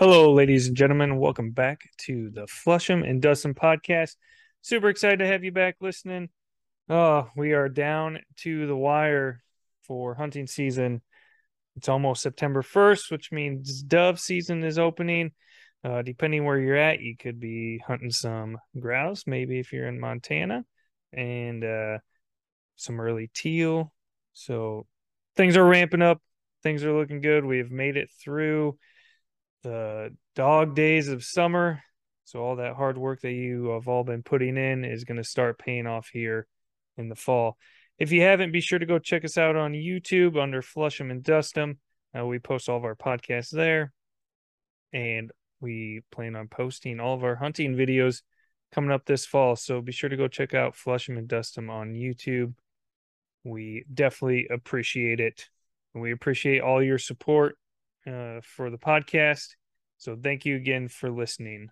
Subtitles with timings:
[0.00, 1.18] Hello, ladies and gentlemen.
[1.18, 4.16] Welcome back to the Flusham and Dustin podcast.
[4.62, 6.30] Super excited to have you back listening.
[6.88, 9.42] Oh, we are down to the wire
[9.82, 11.02] for hunting season.
[11.76, 15.32] It's almost September 1st, which means dove season is opening.
[15.84, 20.00] Uh, depending where you're at, you could be hunting some grouse, maybe if you're in
[20.00, 20.64] Montana,
[21.12, 21.98] and uh,
[22.76, 23.92] some early teal.
[24.32, 24.86] So
[25.36, 26.22] things are ramping up.
[26.62, 27.44] Things are looking good.
[27.44, 28.78] We have made it through
[29.62, 31.82] the dog days of summer.
[32.24, 35.24] So all that hard work that you have all been putting in is going to
[35.24, 36.46] start paying off here
[36.96, 37.56] in the fall.
[37.98, 41.22] If you haven't, be sure to go check us out on YouTube under Flusham and
[41.22, 41.78] Dustum.
[42.16, 43.92] Uh, we post all of our podcasts there,
[44.92, 45.30] and
[45.60, 48.22] we plan on posting all of our hunting videos
[48.72, 49.56] coming up this fall.
[49.56, 52.54] So be sure to go check out Flusham and Dustum on YouTube.
[53.44, 55.48] We definitely appreciate it.
[55.94, 57.56] We appreciate all your support
[58.06, 59.48] uh, for the podcast.
[59.98, 61.68] So thank you again for listening.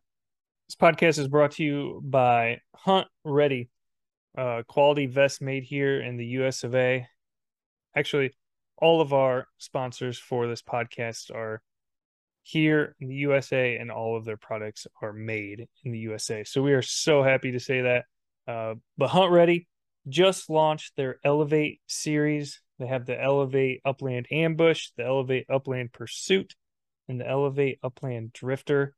[0.69, 3.71] This podcast is brought to you by Hunt Ready,
[4.37, 7.07] uh, quality vest made here in the US of A.
[7.97, 8.33] Actually,
[8.77, 11.63] all of our sponsors for this podcast are
[12.43, 16.45] here in the USA, and all of their products are made in the USA.
[16.45, 18.05] So we are so happy to say that.
[18.47, 19.67] Uh, but Hunt Ready
[20.09, 26.55] just launched their Elevate series they have the Elevate Upland Ambush, the Elevate Upland Pursuit,
[27.09, 28.95] and the Elevate Upland Drifter.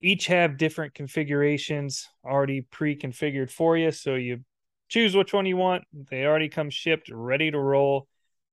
[0.00, 3.90] Each have different configurations already pre configured for you.
[3.90, 4.44] So you
[4.88, 5.84] choose which one you want.
[5.92, 8.06] They already come shipped, ready to roll.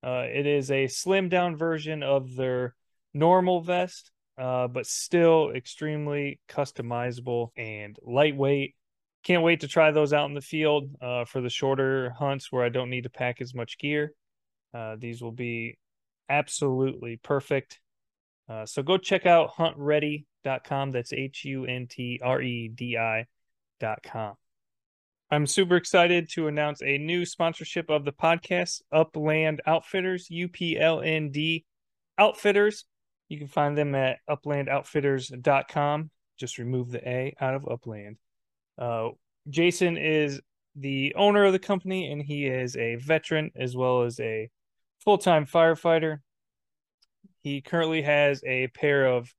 [0.04, 2.76] Uh, it is a slimmed down version of their
[3.14, 8.76] normal vest, uh, but still extremely customizable and lightweight.
[9.24, 12.64] Can't wait to try those out in the field uh, for the shorter hunts where
[12.64, 14.14] I don't need to pack as much gear.
[14.74, 15.78] Uh, these will be
[16.30, 17.80] absolutely perfect.
[18.50, 20.92] Uh, so go check out huntredi.com.
[20.92, 24.36] That's H U N T R E D I.com.
[25.32, 31.64] I'm super excited to announce a new sponsorship of the podcast, Upland Outfitters, UPLND
[32.20, 32.86] Outfitters.
[33.30, 36.12] You can find them at uplandoutfitters.com.
[36.40, 38.18] Just remove the A out of Upland.
[38.78, 39.10] Uh,
[39.50, 40.40] Jason is
[40.76, 44.50] the owner of the company, and he is a veteran as well as a
[45.04, 46.18] full time firefighter.
[47.42, 49.34] He currently has a pair of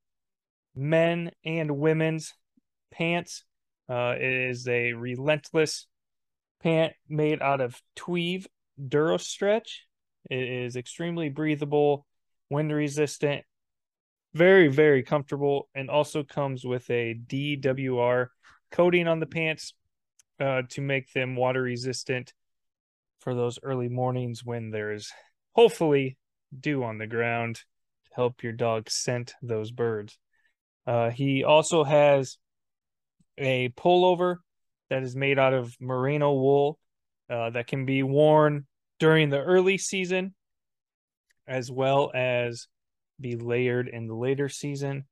[0.75, 2.35] men and women's
[2.93, 3.45] pants.
[3.89, 5.87] Uh, it is a relentless
[6.63, 8.47] pant made out of tweed
[8.81, 9.81] Durastretch.
[10.31, 12.07] It is extremely breathable,
[12.51, 13.45] wind resistant,
[14.33, 18.29] very, very comfortable, and also comes with a DWR
[18.71, 19.75] coating on the pants
[20.41, 22.33] uh, to make them water resistant
[23.21, 25.13] for those early mornings when there's
[25.55, 26.17] hopefully
[26.59, 30.19] dew on the ground to help your dog scent those birds.
[30.87, 32.39] Uh, he also has
[33.39, 34.37] a pullover
[34.91, 36.79] that is made out of merino wool
[37.31, 38.67] uh, that can be worn
[38.99, 40.35] during the early season
[41.47, 42.69] as well as
[43.21, 45.05] be layered in the later season.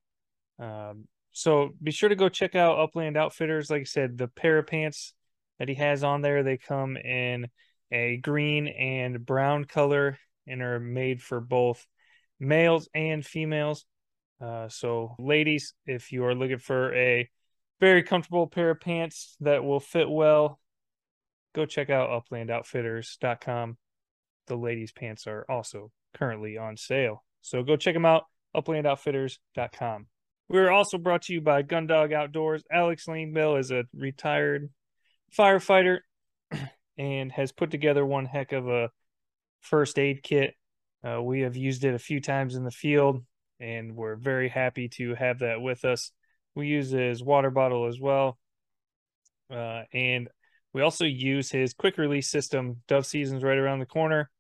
[0.59, 3.71] Um, so be sure to go check out Upland Outfitters.
[3.71, 5.15] Like I said, the pair of pants
[5.59, 7.49] that he has on there, they come in
[7.91, 11.87] a green and brown color and are made for both
[12.39, 13.85] males and females.
[14.41, 17.29] Uh, so, ladies, if you are looking for a
[17.81, 20.61] very comfortable pair of pants that will fit well,
[21.55, 23.77] go check out uplandoutfitters.com.
[24.47, 27.25] The ladies' pants are also currently on sale.
[27.41, 28.25] So go check them out,
[28.57, 30.07] uplandoutfitters.com.
[30.49, 32.63] We're also brought to you by Gundog Outdoors.
[32.71, 34.71] Alex Langbill is a retired
[35.37, 36.01] firefighter
[36.99, 38.91] and has put together one heck of a
[39.63, 40.55] first aid kit.
[41.05, 43.25] Uh, we have used it a few times in the field,
[43.59, 46.13] and we're very happy to have that with us.
[46.55, 48.39] We use his water bottle as well,
[49.51, 50.29] uh, and
[50.73, 52.83] we also use his quick release system.
[52.89, 54.31] Dove season's right around the corner.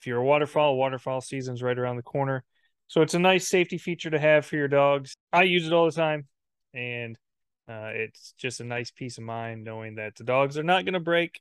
[0.00, 2.44] If you're a waterfall, waterfowl season's right around the corner.
[2.88, 5.16] So it's a nice safety feature to have for your dogs.
[5.32, 6.26] I use it all the time,
[6.72, 7.18] and
[7.68, 10.94] uh, it's just a nice peace of mind knowing that the dogs are not going
[10.94, 11.40] to break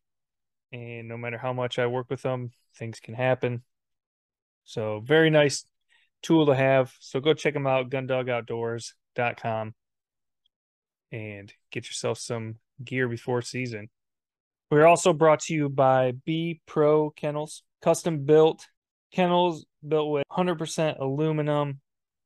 [0.76, 3.64] and no matter how much I work with them, things can happen.
[4.66, 5.66] So very nice
[6.22, 6.92] tool to have.
[7.00, 9.74] So go check them out, gundogoutdoors.com
[11.12, 13.90] and get yourself some gear before season.
[14.70, 18.68] We're also brought to you by B Pro Kennels, custom built
[19.14, 21.80] kennels built with 100% aluminum.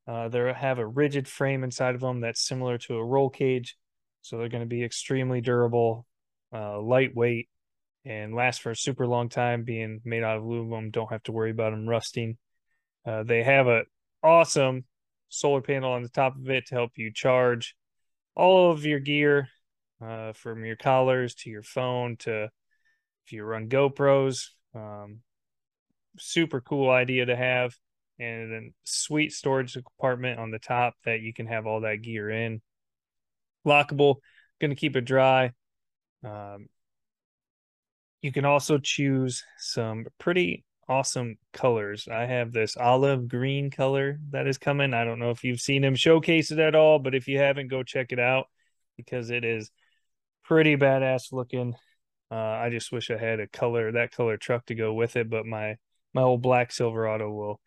[0.07, 3.77] Uh, they have a rigid frame inside of them that's similar to a roll cage.
[4.23, 6.07] So they're going to be extremely durable,
[6.51, 7.47] uh, lightweight,
[8.05, 11.31] and last for a super long time being made out of aluminum don't have to
[11.31, 12.37] worry about them rusting
[13.05, 13.83] uh, they have a
[14.23, 14.83] awesome
[15.29, 17.75] solar panel on the top of it to help you charge
[18.35, 19.49] all of your gear
[20.01, 22.49] uh, from your collars to your phone to
[23.25, 24.47] if you run GoPros.
[24.73, 25.19] Um,
[26.17, 27.75] super cool idea to have.
[28.17, 32.29] And then sweet storage compartment on the top that you can have all that gear
[32.29, 32.61] in.
[33.65, 34.15] Lockable,
[34.59, 35.51] going to keep it dry.
[36.25, 36.67] Um,
[38.21, 42.07] you can also choose some pretty awesome colors.
[42.11, 44.93] I have this olive green color that is coming.
[44.93, 47.69] I don't know if you've seen him showcase it at all, but if you haven't,
[47.69, 48.47] go check it out
[48.97, 49.71] because it is
[50.43, 51.75] pretty badass looking.
[52.31, 55.29] Uh, I just wish I had a color that color truck to go with it,
[55.29, 55.77] but my
[56.13, 57.59] my old black Silverado will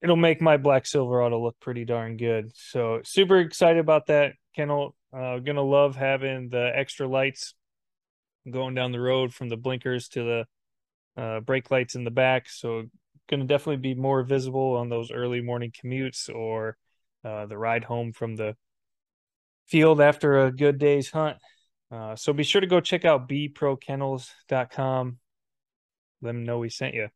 [0.00, 2.52] it'll make my black Silverado look pretty darn good.
[2.54, 4.34] So super excited about that.
[4.54, 7.54] Kennel uh, gonna love having the extra lights
[8.50, 10.22] going down the road from the blinkers to
[11.16, 12.48] the uh, brake lights in the back.
[12.48, 12.84] So
[13.28, 16.76] going to definitely be more visible on those early morning commutes or
[17.24, 18.56] uh, the ride home from the
[19.66, 21.36] field after a good day's hunt.
[21.90, 25.18] Uh, so be sure to go check out bprokennels.com.
[26.20, 27.08] Let them know we sent you.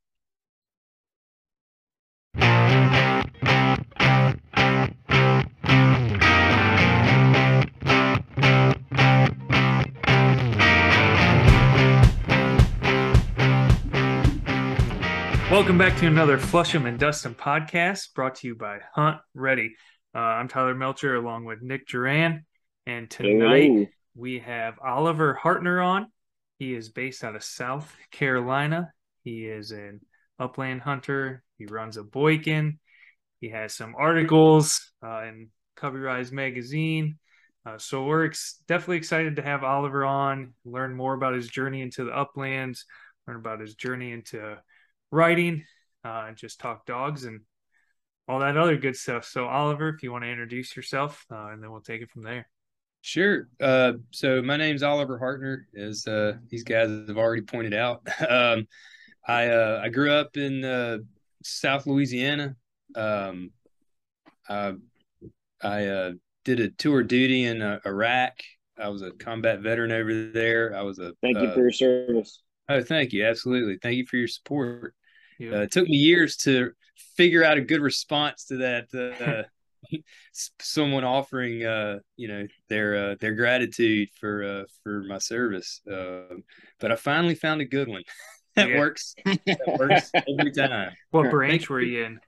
[15.53, 19.77] Welcome back to another Flusham and Dustin podcast brought to you by Hunt Ready.
[20.15, 22.47] Uh, I'm Tyler Melcher along with Nick Duran.
[22.87, 23.87] And tonight Hello.
[24.15, 26.07] we have Oliver Hartner on.
[26.59, 28.95] He is based out of South Carolina.
[29.25, 30.01] He is an
[30.39, 31.43] upland hunter.
[31.59, 32.79] He runs a Boykin.
[33.43, 37.19] He has some articles uh, in Covey Rise magazine.
[37.67, 41.83] Uh, so we're ex- definitely excited to have Oliver on, learn more about his journey
[41.83, 42.87] into the uplands,
[43.29, 44.57] learn about his journey into
[45.13, 45.65] writing,
[46.05, 47.43] uh, and just talk dogs and
[48.27, 49.25] all that other good stuff.
[49.25, 52.23] So, Oliver, if you want to introduce yourself, uh, and then we'll take it from
[52.23, 52.49] there.
[53.03, 53.49] Sure.
[53.61, 58.01] Uh, so my name's Oliver Hartner, as uh, these guys have already pointed out.
[58.29, 58.67] um,
[59.27, 60.99] I uh, I grew up in uh,
[61.43, 62.57] South Louisiana.
[62.95, 63.51] Um,
[64.49, 64.75] I
[65.61, 66.13] I uh,
[66.45, 68.35] did a tour of duty in uh, Iraq.
[68.79, 70.75] I was a combat veteran over there.
[70.77, 71.13] I was a.
[71.23, 72.43] Thank you for your service.
[72.69, 73.25] Oh, thank you.
[73.27, 73.79] Absolutely.
[73.83, 74.95] Thank you for your support.
[75.51, 76.73] Uh, it took me years to
[77.17, 78.87] figure out a good response to that.
[78.95, 79.43] Uh,
[80.61, 85.81] someone offering, uh, you know, their uh, their gratitude for uh, for my service.
[85.91, 86.45] Um,
[86.81, 88.03] but I finally found a good one
[88.57, 88.79] that yeah.
[88.79, 89.15] works.
[89.25, 90.93] That works every time.
[91.11, 92.21] What branch were you in?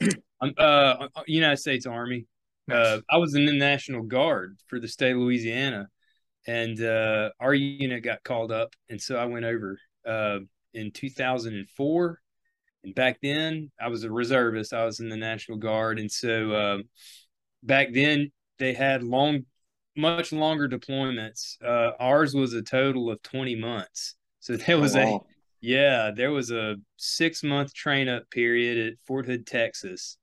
[0.40, 2.26] I'm uh, United States Army.
[2.68, 3.00] Nice.
[3.10, 5.88] I was in the National Guard for the state of Louisiana,
[6.46, 6.78] and
[7.40, 9.78] our unit got called up, and so I went over
[10.74, 12.20] in 2004
[12.84, 14.72] and back then, I was a reservist.
[14.72, 16.78] I was in the National Guard, and so uh,
[17.62, 19.46] back then they had long,
[19.96, 21.56] much longer deployments.
[21.62, 24.14] Uh, ours was a total of twenty months.
[24.40, 25.16] So there was oh, wow.
[25.16, 30.16] a yeah, there was a six month train up period at Fort Hood, Texas,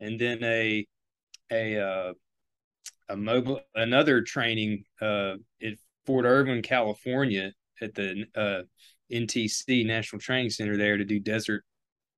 [0.00, 0.86] and then a
[1.50, 2.12] a uh,
[3.08, 5.74] a mobile another training uh, at
[6.04, 8.62] Fort Irwin, California, at the uh,
[9.10, 11.64] NTC National Training Center there to do desert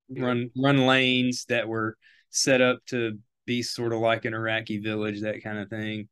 [0.08, 1.96] run run lanes that were
[2.30, 6.08] set up to be sort of like an Iraqi village, that kind of thing.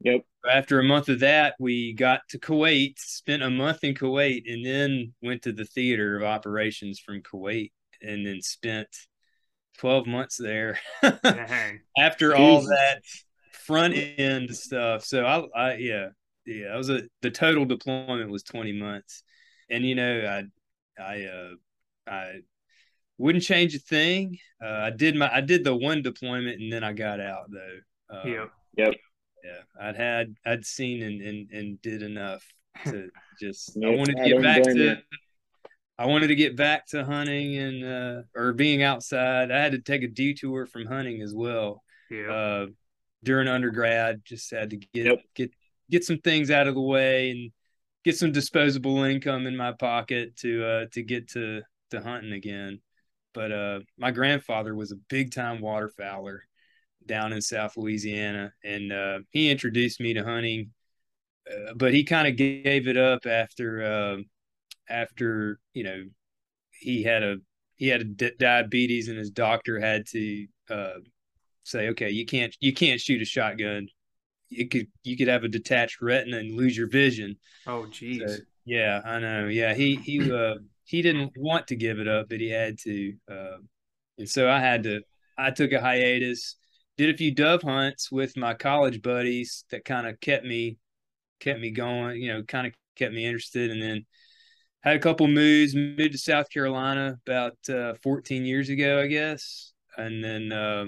[0.00, 0.22] Yep.
[0.50, 4.64] After a month of that, we got to Kuwait, spent a month in Kuwait, and
[4.64, 8.88] then went to the theater of operations from Kuwait, and then spent
[9.78, 10.78] 12 months there
[11.98, 12.38] after Jesus.
[12.38, 13.00] all that
[13.66, 15.04] front end stuff.
[15.04, 16.08] So I, I yeah,
[16.46, 19.22] yeah, I was a the total deployment was 20 months.
[19.68, 20.44] And you know,
[20.98, 21.50] I I uh
[22.06, 22.40] I
[23.18, 24.38] wouldn't change a thing.
[24.62, 28.16] Uh, I did my I did the one deployment and then I got out though.
[28.16, 28.50] Uh, yep.
[28.76, 28.94] Yep.
[29.44, 32.44] Yeah, I'd had I'd seen and and, and did enough
[32.84, 34.98] to just I wanted to get back to
[35.98, 39.50] I wanted to get back to hunting and uh, or being outside.
[39.50, 41.82] I had to take a detour from hunting as well.
[42.10, 42.30] Yeah.
[42.30, 42.66] Uh,
[43.24, 45.18] during undergrad, just had to get yep.
[45.34, 45.50] get
[45.90, 47.50] get some things out of the way and
[48.04, 52.80] get some disposable income in my pocket to uh to get to to hunting again.
[53.36, 56.38] But uh, my grandfather was a big time waterfowler
[57.04, 60.70] down in South Louisiana, and uh, he introduced me to hunting.
[61.46, 64.16] Uh, but he kind of gave it up after uh,
[64.88, 66.04] after you know
[66.70, 67.36] he had a
[67.76, 70.94] he had a di- diabetes, and his doctor had to uh,
[71.62, 73.86] say, okay, you can't you can't shoot a shotgun.
[74.48, 77.36] You could you could have a detached retina and lose your vision.
[77.66, 78.38] Oh, geez.
[78.38, 79.48] So, yeah, I know.
[79.48, 80.54] Yeah, he he uh,
[80.86, 83.12] he didn't want to give it up, but he had to.
[83.30, 83.58] Uh,
[84.18, 85.00] and so I had to.
[85.36, 86.56] I took a hiatus,
[86.96, 90.78] did a few dove hunts with my college buddies that kind of kept me
[91.40, 92.22] kept me going.
[92.22, 94.06] You know, kind of kept me interested, and then
[94.80, 95.74] had a couple moves.
[95.74, 100.86] Moved to South Carolina about uh, 14 years ago, I guess, and then uh,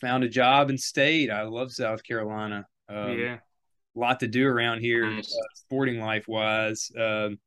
[0.00, 1.28] found a job and stayed.
[1.28, 2.66] I love South Carolina.
[2.88, 3.38] Um, yeah,
[3.96, 5.36] a lot to do around here, nice.
[5.36, 6.92] uh, sporting life wise.
[6.96, 7.40] Um,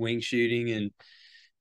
[0.00, 0.90] wing shooting and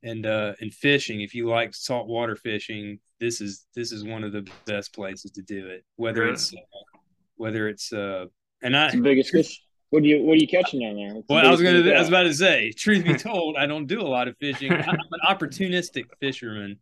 [0.01, 1.21] and uh and fishing.
[1.21, 5.41] If you like saltwater fishing this is this is one of the best places to
[5.41, 6.33] do it whether yeah.
[6.33, 6.87] it's uh,
[7.35, 8.25] whether it's uh
[8.61, 9.61] and i it's the biggest fish.
[9.91, 11.21] What do you what are you catching down there?
[11.27, 14.01] Well i was gonna i was about to say truth be told i don't do
[14.01, 14.71] a lot of fishing.
[14.73, 16.79] I'm an opportunistic fisherman.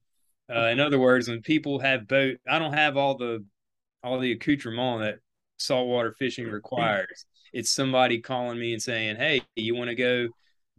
[0.50, 3.44] Uh, in other words when people have boat i don't have all the
[4.04, 5.20] all the accoutrement that
[5.58, 7.26] saltwater fishing requires.
[7.52, 10.28] It's somebody calling me and saying hey you want to go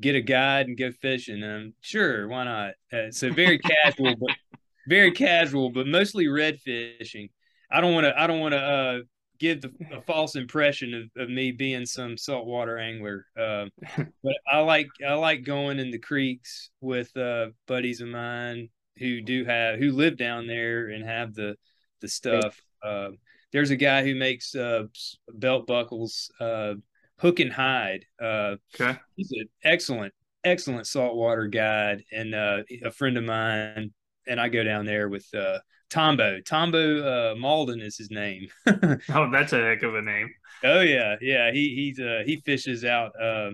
[0.00, 1.42] get a guide and go fishing.
[1.42, 2.74] Um, sure, why not?
[2.92, 4.36] Uh, so very casual, but
[4.88, 7.28] very casual, but mostly red fishing.
[7.70, 8.18] I don't want to.
[8.18, 8.98] I don't want to uh,
[9.38, 13.26] give the, a false impression of, of me being some saltwater angler.
[13.38, 13.66] Uh,
[14.22, 19.20] but I like I like going in the creeks with uh, buddies of mine who
[19.20, 21.56] do have who live down there and have the
[22.00, 22.60] the stuff.
[22.82, 23.10] Uh,
[23.52, 24.84] there's a guy who makes uh,
[25.32, 26.74] belt buckles uh,
[27.18, 28.04] Hook and Hide.
[28.20, 30.12] Uh, okay, he's an excellent,
[30.44, 33.92] excellent saltwater guide, and uh, a friend of mine.
[34.26, 35.58] And I go down there with uh,
[35.90, 36.40] Tombo.
[36.40, 38.48] Tombo uh, Malden is his name.
[38.66, 40.30] oh, that's a heck of a name.
[40.64, 41.50] Oh yeah, yeah.
[41.50, 43.50] He he's uh, he fishes out uh,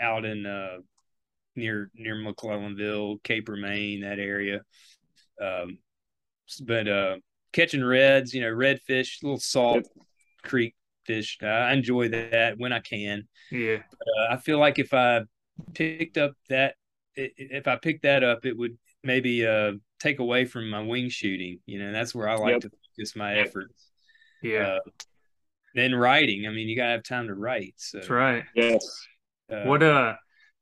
[0.00, 0.78] out in uh,
[1.56, 4.62] near near McClellanville, Cape Romain, that area.
[5.40, 5.78] Um,
[6.62, 7.16] but uh,
[7.52, 9.86] catching reds, you know, redfish, little salt
[10.44, 10.74] creek
[11.06, 11.38] fish.
[11.42, 13.28] I enjoy that when I can.
[13.50, 13.78] Yeah.
[13.90, 15.22] But, uh, I feel like if I
[15.74, 16.74] picked up that,
[17.14, 21.60] if I picked that up, it would maybe uh, take away from my wing shooting.
[21.66, 22.60] You know, that's where I like yep.
[22.62, 23.90] to focus my efforts.
[24.42, 24.78] Yeah.
[24.78, 24.90] Uh,
[25.74, 26.46] then writing.
[26.46, 27.74] I mean, you gotta have time to write.
[27.76, 27.98] So.
[27.98, 28.44] That's right.
[28.54, 28.84] Yes.
[29.50, 30.14] Uh, what uh,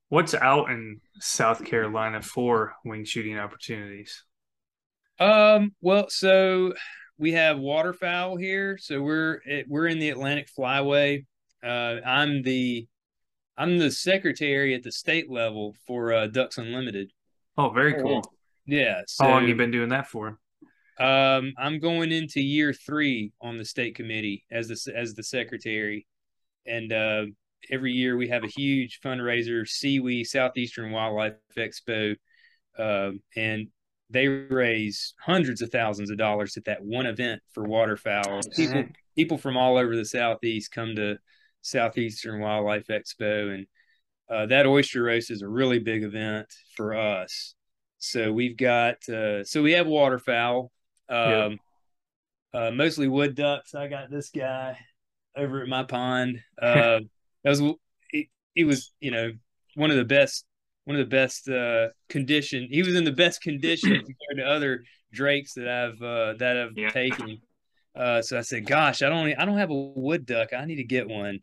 [0.09, 4.25] what's out in South Carolina for wing shooting opportunities?
[5.19, 5.75] Um.
[5.81, 6.75] Well, so
[7.19, 11.25] we have waterfowl here, so we're we're in the Atlantic Flyway.
[11.63, 12.87] Uh, I'm the
[13.57, 17.13] I'm the secretary at the state level for uh, Ducks Unlimited.
[17.57, 18.23] Oh, very cool.
[18.67, 19.03] Yeah.
[19.07, 20.39] So, How long you been doing that for?
[20.99, 26.07] Um, I'm going into year three on the state committee as the as the secretary,
[26.67, 27.27] and uh,
[27.71, 32.17] every year we have a huge fundraiser, SEWE Southeastern Wildlife Expo,
[32.79, 33.69] uh, and
[34.15, 38.41] they raise hundreds of thousands of dollars at that one event for waterfowl.
[38.57, 38.85] People
[39.17, 41.19] people from all over the southeast come to
[41.63, 43.67] Southeastern Wildlife Expo, and
[44.31, 47.55] uh, that oyster roast is a really big event for us.
[47.99, 50.71] So we've got uh, so we have waterfowl,
[51.09, 51.59] um,
[52.55, 53.75] uh, mostly wood ducks.
[53.75, 54.79] I got this guy
[55.37, 56.41] over at my pond.
[56.63, 57.01] Uh,
[57.43, 57.61] that was
[58.11, 59.33] it, it was you know
[59.75, 60.47] one of the best
[60.85, 62.69] one of the best uh, condition.
[62.71, 63.91] He was in the best condition
[64.29, 66.91] compared to other drakes that I've uh, that I've yeah.
[66.91, 67.41] taken.
[67.95, 70.53] Uh, so I said, "Gosh, I don't I don't have a wood duck.
[70.53, 71.41] I need to get one."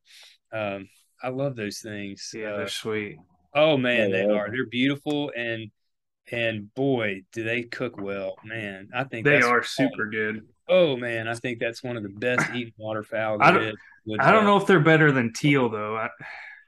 [0.52, 0.90] Um,
[1.24, 2.32] I love those things.
[2.34, 3.18] Yeah, they're uh, sweet.
[3.54, 4.50] Oh man, they are.
[4.50, 5.72] They're beautiful and
[6.32, 8.90] and boy, do they cook well, man!
[8.94, 10.46] I think they are super good.
[10.68, 13.42] Oh man, I think that's one of the best eating waterfowl.
[13.42, 13.76] I don't,
[14.20, 15.98] I don't know if they're better than teal though.
[15.98, 16.10] I,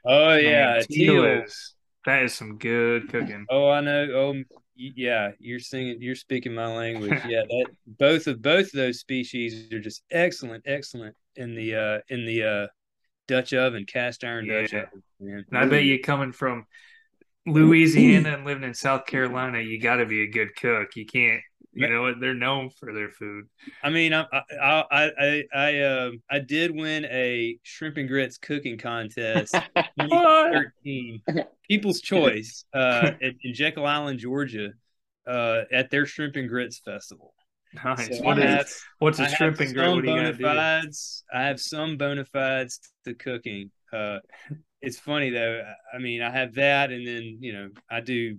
[0.05, 1.73] oh yeah, teal, teal is
[2.05, 3.45] that is some good cooking.
[3.49, 4.07] Oh, I know.
[4.13, 4.43] Oh,
[4.75, 5.31] yeah.
[5.39, 6.01] You're singing.
[6.01, 7.19] You're speaking my language.
[7.27, 7.43] Yeah.
[7.47, 12.25] That both of both of those species are just excellent, excellent in the uh in
[12.25, 12.67] the uh
[13.27, 14.61] Dutch oven, cast iron yeah.
[14.61, 15.03] Dutch oven.
[15.19, 15.45] Man.
[15.49, 16.65] And I bet you coming from
[17.45, 20.95] Louisiana and living in South Carolina, you got to be a good cook.
[20.95, 21.41] You can't
[21.73, 22.19] you know what?
[22.19, 23.45] They're known for their food.
[23.83, 28.37] I mean, I I I I I, uh, I did win a shrimp and grits
[28.37, 29.53] cooking contest,
[29.99, 31.21] 2013,
[31.67, 34.69] People's Choice, uh, in, in Jekyll Island, Georgia,
[35.27, 37.33] uh, at their shrimp and grits festival.
[37.83, 38.17] Nice.
[38.17, 39.95] So what have, is, what's a shrimp and grits?
[39.95, 43.71] What do you fides, I have some bona fides to cooking.
[43.91, 44.19] Uh,
[44.81, 45.63] it's funny though.
[45.93, 48.37] I mean, I have that, and then you know, I do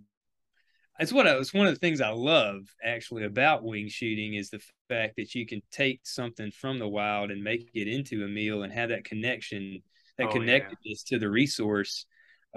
[0.98, 4.50] it's what I, it's one of the things I love actually about wing shooting is
[4.50, 8.28] the fact that you can take something from the wild and make it into a
[8.28, 9.82] meal and have that connection,
[10.18, 11.16] that oh, connectedness yeah.
[11.16, 12.06] to the resource.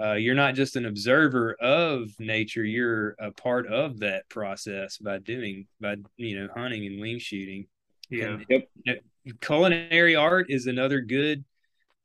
[0.00, 5.18] Uh, you're not just an observer of nature; you're a part of that process by
[5.18, 7.66] doing by you know hunting and wing shooting.
[8.08, 8.38] Yeah.
[8.48, 9.02] And, yep.
[9.40, 11.44] Culinary art is another good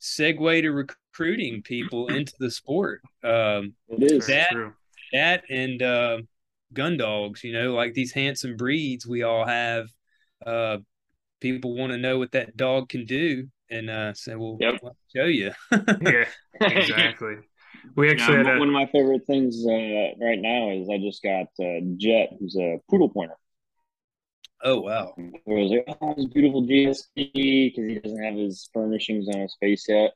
[0.02, 3.02] segue to recruiting people into the sport.
[3.24, 4.54] Um, it is that.
[5.14, 6.20] True that and uh,
[6.74, 7.44] gun dogs.
[7.44, 9.88] You know, like these handsome breeds we all have.
[10.46, 10.80] Uh,
[11.42, 14.84] people want to know what that dog can do, and uh, say, "Well, Yep.
[14.84, 15.52] I'll show you."
[16.00, 16.26] yeah,
[16.70, 17.38] exactly.
[17.96, 20.98] We actually Yeah, had a, one of my favorite things uh, right now is I
[21.00, 23.36] just got uh, Jet, who's a poodle pointer.
[24.64, 25.18] oh wow!
[25.18, 29.56] I was like, oh, this beautiful GSP because he doesn't have his furnishings on his
[29.60, 30.14] face yet.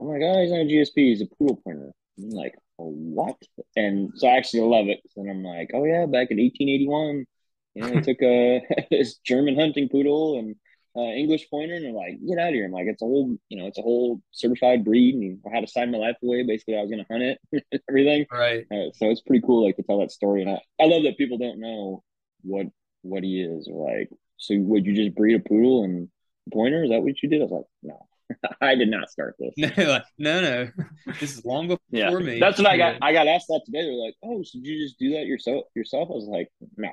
[0.00, 1.92] I'm like, oh, he's not a GSP, he's a poodle pointer.
[2.18, 3.36] I'm like, oh, what?
[3.76, 5.00] And so I actually love it.
[5.16, 7.26] And I'm like, oh yeah, back in 1881,
[7.74, 10.56] you know, they took a this German hunting poodle and
[10.96, 12.66] uh, English pointer, and they're like, get out of here.
[12.66, 15.66] I'm like, it's a whole, you know, it's a whole certified breed, and I had
[15.66, 16.42] to sign my life away.
[16.42, 18.26] Basically, I was gonna hunt it, everything.
[18.30, 18.66] Right.
[18.70, 21.16] Uh, so it's pretty cool, like to tell that story, and I, I love that
[21.16, 22.02] people don't know
[22.42, 22.66] what
[23.02, 23.68] what he is.
[23.72, 26.08] Or like, so would you just breed a poodle and
[26.52, 26.84] pointer?
[26.84, 27.40] Is that what you did?
[27.40, 28.06] I was like, no,
[28.60, 29.54] I did not start this.
[29.56, 30.68] No, like, no, no.
[31.20, 32.38] This is long before Yeah, me.
[32.40, 32.96] that's what I got.
[33.02, 33.82] I got asked that today.
[33.82, 36.08] They're like, "Oh, so did you just do that yourself?" Yourself?
[36.10, 36.90] I was like, "No,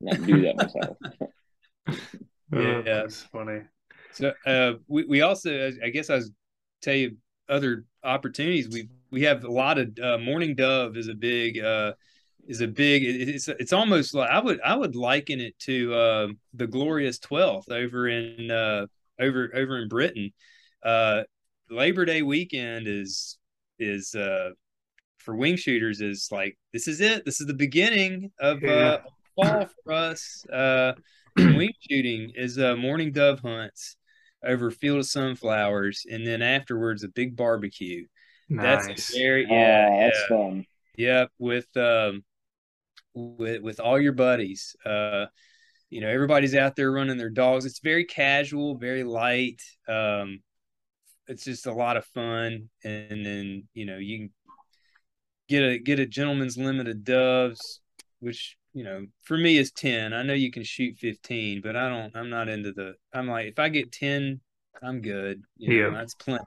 [0.00, 0.96] not do that myself."
[2.52, 2.82] yeah, Yeah.
[2.82, 3.62] that's funny.
[4.12, 6.30] So uh, we we also, I guess, I was
[6.82, 7.16] tell you
[7.48, 8.68] other opportunities.
[8.68, 11.92] We we have a lot of uh, mourning dove is a big uh,
[12.46, 13.04] is a big.
[13.04, 17.18] it- It's it's almost like I would I would liken it to uh, the glorious
[17.18, 18.86] twelfth over in uh,
[19.20, 20.32] over over in Britain.
[20.82, 21.22] Uh,
[21.70, 23.38] Labor Day weekend is
[23.78, 24.50] is uh,
[25.18, 27.24] for wing shooters is like this is it.
[27.24, 28.98] This is the beginning of uh,
[29.36, 30.44] fall for us.
[30.52, 30.92] Uh,
[31.36, 33.96] wing shooting is uh, mourning dove hunts
[34.44, 38.06] over field of sunflowers, and then afterwards a big barbecue.
[38.48, 38.86] Nice.
[38.86, 40.66] That's very Oh, yeah, that's yeah, fun.
[40.96, 41.24] yeah.
[41.38, 42.24] With um,
[43.14, 44.76] with with all your buddies.
[44.84, 45.26] Uh,
[45.90, 47.66] you know, everybody's out there running their dogs.
[47.66, 49.60] It's very casual, very light.
[49.86, 50.40] Um,
[51.28, 54.30] it's just a lot of fun, and then you know you can
[55.48, 57.80] get a get a gentleman's limit of doves,
[58.20, 60.12] which you know for me is ten.
[60.12, 62.16] I know you can shoot fifteen, but I don't.
[62.16, 62.94] I'm not into the.
[63.12, 64.40] I'm like if I get ten,
[64.82, 65.42] I'm good.
[65.58, 65.94] You know, Yeah.
[65.94, 66.44] that's plenty.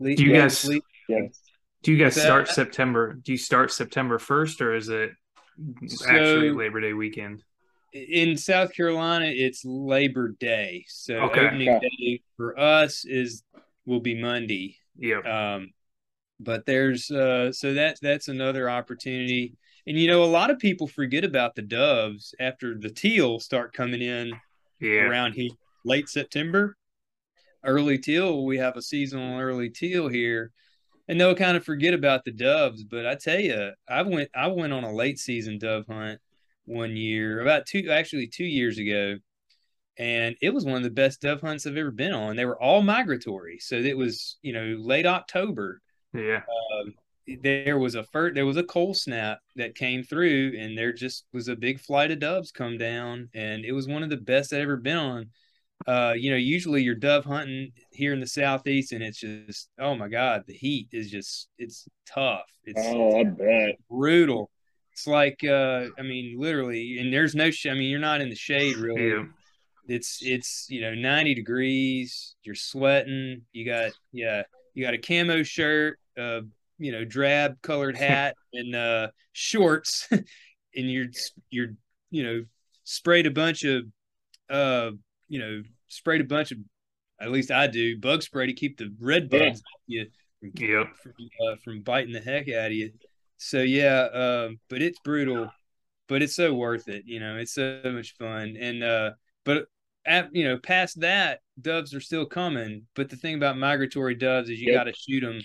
[0.00, 0.68] Do you guys-
[1.08, 1.20] Yeah.
[1.82, 3.14] Do you guys So- start September?
[3.14, 5.12] Do you start September first, or is it
[6.06, 7.42] actually Labor Day weekend?
[7.92, 10.84] in South Carolina, it's Labor Day.
[10.86, 11.46] So Okay.
[11.46, 11.88] opening Okay.
[11.98, 13.42] day for us is
[13.86, 14.76] will be Monday.
[14.98, 15.24] Yep.
[15.26, 15.70] Um,
[16.38, 19.54] but there's uh, so that that's another opportunity.
[19.86, 23.72] And you know, a lot of people forget about the doves after the teal start
[23.72, 24.32] coming in
[24.80, 25.02] Yeah.
[25.02, 25.50] around here
[25.84, 26.76] late September,
[27.64, 28.44] early teal.
[28.44, 30.50] We have a seasonal early teal here,
[31.08, 32.84] and they'll kind of forget about the doves.
[32.84, 36.20] But I tell you, I went I went on a late season dove hunt
[36.64, 39.16] one year, about two actually two years ago,
[39.98, 42.36] and it was one of the best dove hunts I've ever been on.
[42.36, 45.80] They were all migratory, so it was you know late October.
[46.14, 46.42] Yeah.
[46.80, 46.94] Um,
[47.42, 51.26] there was a fir- there was a cold snap that came through, and there just
[51.32, 54.52] was a big flight of doves come down, and it was one of the best
[54.52, 55.30] I've ever been on.
[55.86, 59.94] Uh, you know, usually you're dove hunting here in the southeast, and it's just oh
[59.96, 62.46] my god, the heat is just it's tough.
[62.64, 63.76] It's, Oh, I bet.
[63.90, 64.50] brutal.
[64.92, 67.50] It's like uh, I mean, literally, and there's no.
[67.50, 69.24] Sh- I mean, you're not in the shade really Yeah.
[69.88, 74.42] It's it's you know 90 degrees you're sweating you got yeah
[74.74, 76.40] you got a camo shirt uh
[76.78, 80.24] you know drab colored hat and uh shorts and
[80.74, 81.06] you're
[81.50, 81.68] you're
[82.10, 82.44] you know
[82.84, 83.84] sprayed a bunch of
[84.50, 84.90] uh
[85.28, 86.58] you know sprayed a bunch of
[87.20, 89.40] at least i do bug spray to keep the red Yeah.
[89.40, 90.06] bugs off you
[90.40, 90.88] from, Yep.
[91.02, 91.12] from,
[91.48, 92.92] uh, from biting the heck out of you
[93.38, 95.54] so yeah um but it's brutal
[96.08, 99.10] but it's so worth it you know it's so much fun and uh
[99.44, 99.66] but
[100.06, 102.86] at, you know, past that, doves are still coming.
[102.94, 104.80] But the thing about migratory doves is you Yep.
[104.80, 105.40] got to shoot them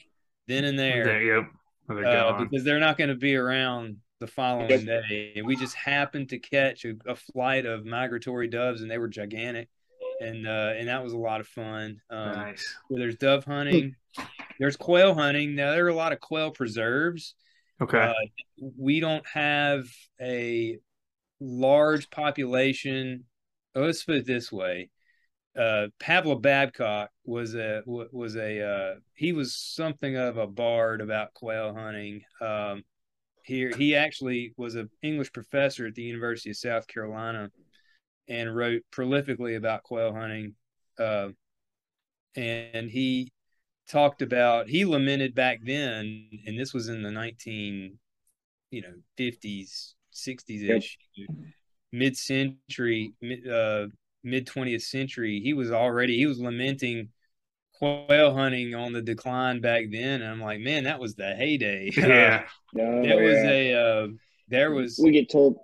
[0.48, 1.52] then and there There, yep.
[1.88, 4.82] They're uh, because they're not going to be around the following Yep.
[5.10, 5.34] day.
[5.36, 9.10] And we just happened to catch a, a flight of migratory doves, and they were
[9.10, 9.68] gigantic,
[10.22, 12.00] and uh, and that was a lot of fun.
[12.10, 12.78] Um, nice.
[12.90, 13.96] so there's dove hunting,
[14.60, 15.56] there's quail hunting.
[15.56, 17.36] Now there are a lot of quail preserves.
[17.82, 17.98] Okay.
[17.98, 18.14] Uh,
[18.78, 19.86] we don't have
[20.22, 20.78] a
[21.40, 23.26] large population.
[23.74, 24.90] Let's put it this way:
[25.58, 31.34] uh, Havilah Babcock was a was a uh, he was something of a bard about
[31.34, 32.24] quail hunting.
[32.42, 32.84] Um,
[33.44, 37.50] here, he actually was an English professor at the University of South Carolina,
[38.28, 40.56] and wrote prolifically about quail hunting.
[41.00, 41.30] Uh,
[42.36, 43.32] and he
[43.90, 48.00] talked about he lamented back then, and this was in the nineteen,
[48.70, 51.28] you know, fifties, sixties ish, mid
[52.18, 53.88] century, mid uh,
[54.24, 55.40] mid twentieth century.
[55.44, 57.10] He was already he was lamenting
[57.74, 61.92] quail hunting on the decline back then, and I'm like, man, that was the heyday.
[61.98, 62.44] yeah.
[62.74, 64.08] No, there was a uh,
[64.48, 65.58] there was we get told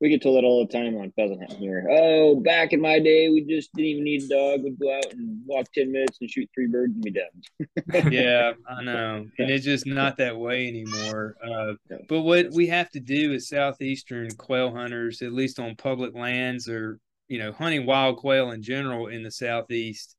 [0.00, 1.86] we get told that all the time on pheasant hunting here.
[1.90, 4.64] Oh, back in my day, we just didn't even need a dog.
[4.64, 8.12] We'd go out and walk ten minutes and shoot three birds and be done.
[8.12, 11.36] yeah, I know, and it's just not that way anymore.
[11.42, 11.74] Uh,
[12.08, 16.68] but what we have to do as southeastern quail hunters, at least on public lands,
[16.68, 20.16] or you know, hunting wild quail in general in the southeast,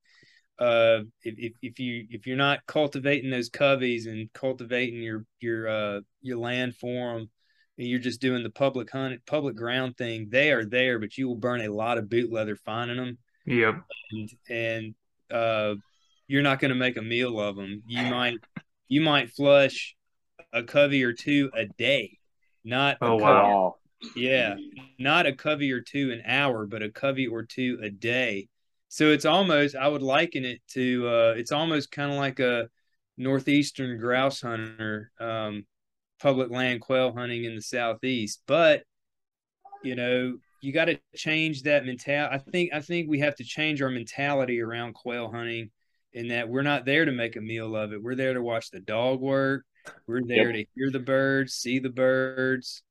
[0.57, 5.67] uh, if, if, if you if you're not cultivating those coveys and cultivating your your
[5.67, 7.29] uh your land for them
[7.77, 11.27] and you're just doing the public hunt public ground thing they are there but you
[11.27, 13.81] will burn a lot of boot leather finding them yep.
[14.11, 14.95] And, and
[15.31, 15.75] uh
[16.27, 18.37] you're not going to make a meal of them you might
[18.87, 19.95] you might flush
[20.53, 22.17] a covey or two a day
[22.63, 23.75] not oh wow.
[24.15, 24.55] Yeah
[24.99, 28.47] not a covey or two an hour but a covey or two a day.
[28.87, 32.69] So it's almost I would liken it to uh, it's almost kind of like a
[33.17, 35.65] northeastern grouse hunter, um,
[36.21, 38.41] public land quail hunting in the southeast.
[38.47, 38.83] But
[39.83, 42.35] you know, you got to change that mentality.
[42.35, 45.69] I think I think we have to change our mentality around quail hunting
[46.13, 48.01] in that we're not there to make a meal of it.
[48.01, 49.65] We're there to watch the dog work.
[50.07, 50.65] We're there yep.
[50.65, 52.81] to hear the birds, see the birds,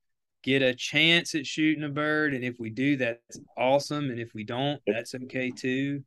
[0.43, 2.33] get a chance at shooting a bird.
[2.33, 4.11] And if we do, that's awesome.
[4.11, 6.03] And if we don't, that's okay too.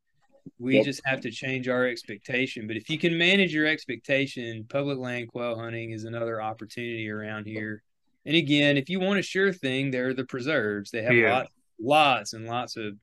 [0.59, 0.85] We yep.
[0.85, 2.67] just have to change our expectation.
[2.67, 7.47] But if you can manage your expectation, public land quail hunting is another opportunity around
[7.47, 7.83] here.
[8.27, 10.91] And again, if you want a sure thing, there are the preserves.
[10.91, 11.39] They have yeah.
[11.39, 12.95] lots, lots and lots of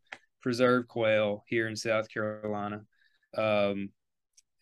[0.41, 2.81] preserve quail here in South Carolina.
[3.35, 3.89] Um,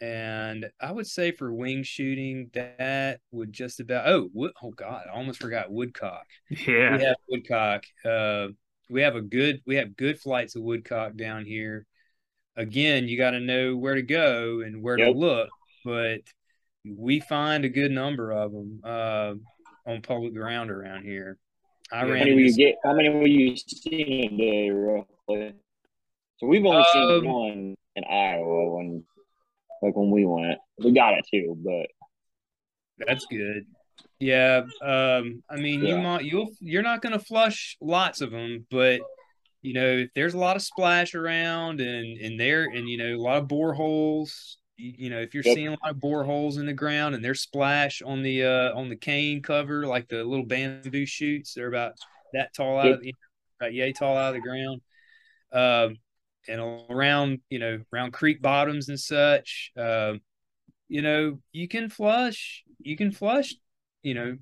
[0.02, 4.30] and I would say for wing shooting, that would just about oh
[4.62, 6.26] oh god, I almost forgot woodcock.
[6.50, 7.84] Yeah, we have woodcock.
[8.04, 8.48] Uh,
[8.90, 11.86] we have a good we have good flights of woodcock down here.
[12.56, 15.14] Again, you got to know where to go and where yep.
[15.14, 15.50] to look,
[15.84, 16.22] but
[16.86, 19.34] we find a good number of them uh,
[19.88, 21.38] on public ground around here.
[21.92, 22.76] I how many will you get?
[22.84, 25.54] How many will you see a day roughly?
[26.38, 29.04] So we've only um, seen one in Iowa when
[29.82, 30.60] like when we went.
[30.78, 31.88] We got it too, but
[33.06, 33.66] that's good.
[34.20, 35.90] Yeah, um, I mean, yeah.
[35.90, 39.02] you might you'll you're not going to flush lots of them, but
[39.64, 43.16] you know if there's a lot of splash around and and there and you know
[43.16, 45.56] a lot of boreholes, you, you know if you're yep.
[45.56, 48.90] seeing a lot of boreholes in the ground and there's splash on the uh on
[48.90, 51.94] the cane cover, like the little bamboo shoots, they're about
[52.34, 52.96] that tall out yep.
[52.96, 53.16] of the,
[53.60, 54.82] about yay tall out of the ground.
[55.52, 55.98] Um,
[56.48, 60.14] and around you know around creek bottoms and such uh,
[60.88, 63.56] you know you can flush you can flush
[64.02, 64.38] you know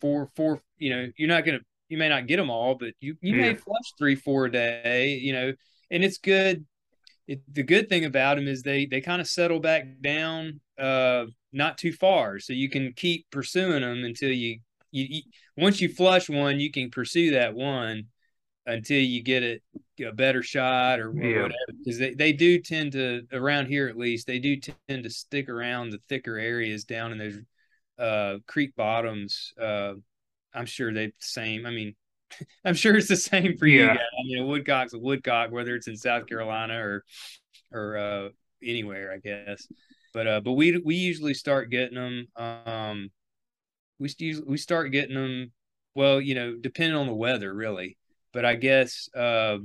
[0.00, 3.16] for for you know you're not gonna you may not get them all but you
[3.20, 3.52] you yeah.
[3.52, 5.52] may flush three four a day you know
[5.90, 6.64] and it's good
[7.28, 11.24] it, the good thing about them is they they kind of settle back down uh
[11.52, 14.58] not too far so you can keep pursuing them until you
[14.90, 15.22] you, you
[15.56, 18.04] once you flush one you can pursue that one
[18.66, 19.62] until you get it
[20.04, 24.26] a better shot or, whatever because they, they do tend to around here at least
[24.26, 27.38] they do tend to stick around the thicker areas down in those
[27.98, 29.94] uh, creek bottoms uh,
[30.56, 31.94] i'm sure they the same i mean
[32.64, 35.74] i'm sure it's the same for you guys i mean a woodcock's a woodcock whether
[35.74, 37.04] it's in south carolina or
[37.72, 38.28] or uh,
[38.64, 39.68] anywhere i guess
[40.12, 43.10] but uh but we we usually start getting them um
[43.98, 44.08] we
[44.46, 45.52] we start getting them
[45.94, 47.96] well you know depending on the weather really
[48.36, 49.56] but I guess uh,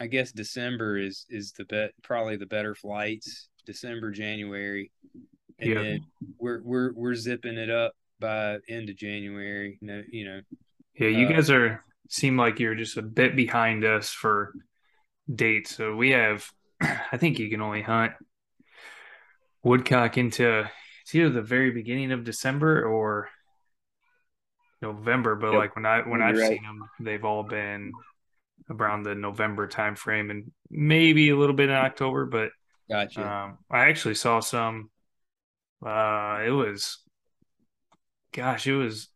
[0.00, 3.48] I guess December is is the bet probably the better flights.
[3.64, 4.90] December, January,
[5.60, 5.82] and yeah.
[5.82, 6.00] then
[6.36, 9.78] we're we're we're zipping it up by end of January.
[9.80, 10.40] You know, you know.
[10.94, 14.52] Yeah, you uh, guys are seem like you're just a bit behind us for
[15.32, 15.76] dates.
[15.76, 16.48] So we have,
[16.80, 18.12] I think you can only hunt
[19.62, 20.70] woodcock into
[21.02, 23.28] it's either the very beginning of December or
[24.82, 25.58] November, but yep.
[25.58, 26.48] like when I when You're I've right.
[26.48, 27.92] seen them, they've all been
[28.68, 32.26] around the November timeframe and maybe a little bit in October.
[32.26, 32.50] But
[32.90, 33.26] gotcha.
[33.26, 34.90] Um, I actually saw some.
[35.84, 36.98] Uh, it was,
[38.36, 39.08] gosh, it was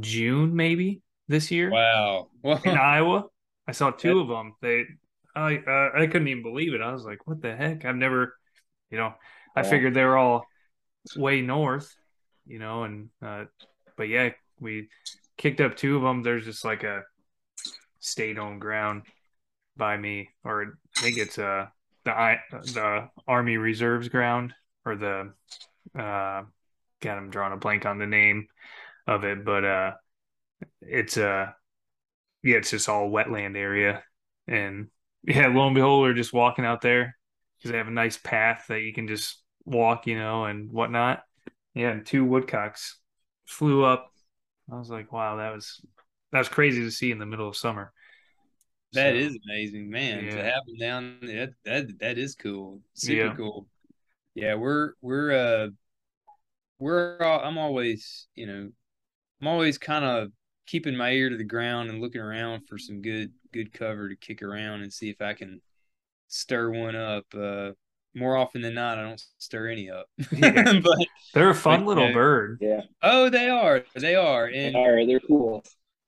[0.00, 1.70] June maybe this year.
[1.70, 3.24] Wow, in Iowa,
[3.66, 4.54] I saw two of them.
[4.60, 4.84] They,
[5.34, 6.82] I, uh, I couldn't even believe it.
[6.82, 7.84] I was like, what the heck?
[7.84, 8.36] I've never,
[8.90, 9.14] you know,
[9.56, 10.44] I figured they were all
[11.16, 11.94] way north,
[12.46, 13.44] you know, and uh,
[13.96, 14.88] but yeah, we
[15.38, 16.22] kicked up two of them.
[16.22, 17.02] There's just like a
[18.00, 19.02] state owned ground
[19.76, 21.66] by me, or I think it's uh
[22.04, 24.52] the the Army Reserves ground
[24.84, 25.32] or the
[25.98, 26.42] uh
[27.00, 28.48] God, I'm drawing a blank on the name
[29.06, 29.92] of it, but uh
[30.82, 31.48] it's uh
[32.42, 34.02] yeah, it's just all wetland area.
[34.46, 34.88] And
[35.24, 37.16] yeah, lo and behold, we're just walking out there
[37.58, 41.22] because they have a nice path that you can just walk, you know, and whatnot.
[41.74, 42.98] Yeah, and two woodcocks
[43.46, 44.12] flew up.
[44.72, 45.80] I was like, wow, that was
[46.32, 47.92] that's crazy to see in the middle of summer.
[48.92, 50.24] That so, is amazing, man.
[50.24, 50.30] Yeah.
[50.30, 52.80] To have them down that that that is cool.
[52.94, 53.36] Super Yeah.
[53.36, 53.68] cool.
[54.34, 55.68] Yeah, we're we're uh
[56.80, 58.70] we're all, I'm always, you know,
[59.42, 60.32] I'm always kind of
[60.66, 64.16] keeping my ear to the ground and looking around for some good good cover to
[64.16, 65.60] kick around and see if I can
[66.28, 67.26] stir one up.
[67.34, 67.72] Uh
[68.14, 70.08] more often than not I don't stir any up.
[70.32, 70.62] Yeah.
[70.82, 70.98] but
[71.34, 72.12] They're a fun But, little yeah.
[72.12, 72.60] bird.
[72.60, 73.84] Yeah, oh they are.
[73.94, 74.46] They are.
[74.46, 75.64] And all right, they're cool.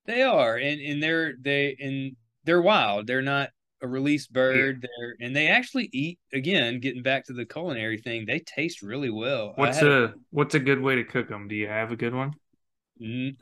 [0.06, 3.06] They are, and and they're they and they're wild.
[3.06, 3.50] They're not
[3.82, 4.82] a released bird.
[4.82, 6.18] They're and they actually eat.
[6.32, 9.54] Again, getting back to the culinary thing, they taste really well.
[9.54, 11.48] What's had a what's a good way to cook them?
[11.48, 12.34] Do you have a good one?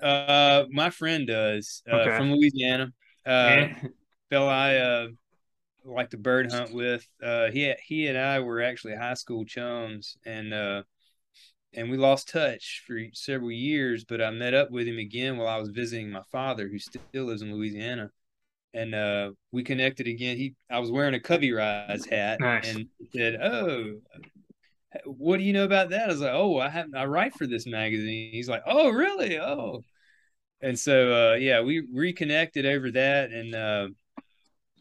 [0.01, 2.11] Uh, my friend does uh, Okay.
[2.11, 2.93] from Louisiana.
[3.27, 3.67] Uh,
[4.33, 5.09] I uh
[5.85, 7.07] like to bird hunt with.
[7.23, 10.83] Uh, he he and I were actually high school chums, and uh,
[11.75, 14.05] and we lost touch for several years.
[14.05, 17.01] But I met up with him again while I was visiting my father, who still
[17.15, 18.11] lives in Louisiana,
[18.75, 20.37] and uh, we connected again.
[20.37, 22.69] He I was wearing a Covey Rise hat, Nice.
[22.69, 24.01] and he said, "Oh."
[25.05, 26.09] What do you know about that?
[26.09, 28.33] I was like, oh, I have I write for this magazine.
[28.33, 29.39] He's like, oh, really?
[29.39, 29.85] Oh,
[30.61, 33.89] and so uh, yeah, we reconnected over that, and uh,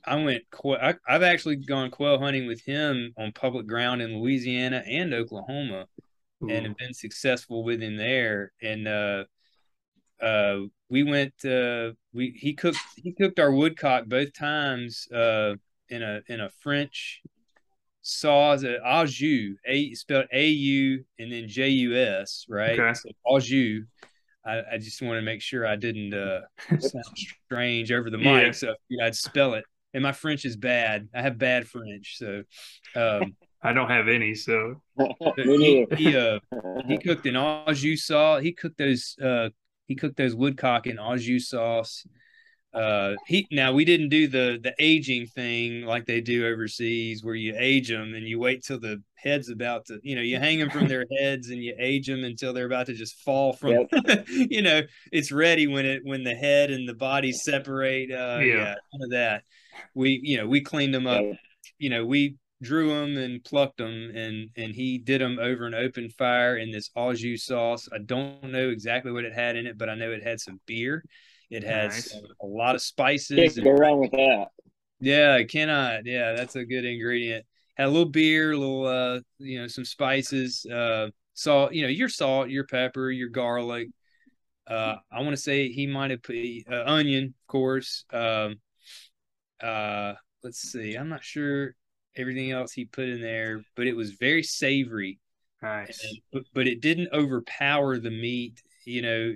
[0.06, 0.43] I went.
[0.65, 5.86] I, I've actually gone quail hunting with him on public ground in Louisiana and Oklahoma,
[6.41, 8.52] and have been successful with him there.
[8.63, 8.88] And
[10.21, 10.58] uh,
[10.89, 11.34] we went.
[11.45, 15.55] Uh, we he cooked he cooked our woodcock both times uh,
[15.89, 17.21] in a in a French
[18.01, 22.79] sauce, uh, au jus, a spelled A U and then J U S, right?
[22.79, 22.93] Okay.
[22.93, 23.86] So au jus.
[24.45, 26.41] I, I just want to make sure I didn't uh,
[26.79, 27.03] sound
[27.45, 28.51] strange over the mic, Yeah.
[28.51, 29.65] so I'd spell it.
[29.93, 31.10] And my French is bad.
[31.13, 32.43] I have bad French, so
[32.95, 34.82] um, I don't have any, so
[35.36, 36.39] he, he uh
[36.88, 38.41] he cooked an au jus sauce.
[38.41, 39.49] He cooked those uh
[39.89, 42.06] he cooked those woodcock in au jus sauce.
[42.71, 47.34] Uh he now we didn't do the the aging thing like they do overseas where
[47.34, 50.60] you age them and you wait till the head's about to you know you hang
[50.60, 53.88] them from their heads and you age them until they're about to just fall from
[54.28, 58.56] you know it's ready when it when the head and the body separate uh Yeah.
[58.56, 59.43] yeah, none of that
[59.95, 61.34] we you know we cleaned them up Yeah.
[61.80, 65.74] you know, we drew them and plucked them, and and he did them over an
[65.74, 67.88] open fire in this au jus sauce.
[67.93, 70.60] I don't know exactly what it had in it, but I know it had some
[70.65, 71.04] beer.
[71.50, 72.22] It has Nice.
[72.41, 73.38] a lot of spices.
[73.38, 74.48] Can't and- go wrong with that.
[75.00, 76.06] yeah, I cannot.
[76.06, 77.45] Yeah, that's a good ingredient.
[77.76, 81.74] Had a little beer, a little uh, you know, some spices, uh, salt.
[81.74, 83.88] You know, your salt, your pepper, your garlic.
[84.67, 86.36] Uh, I want to say he might have put
[86.72, 88.04] uh, onion, of course.
[88.12, 88.58] Um,
[89.62, 90.95] uh, let's see.
[90.95, 91.74] I'm not sure
[92.15, 95.19] everything else he put in there, but it was very savory.
[95.62, 96.04] nice.
[96.04, 98.62] And, but, but it didn't overpower the meat.
[98.86, 99.36] You know,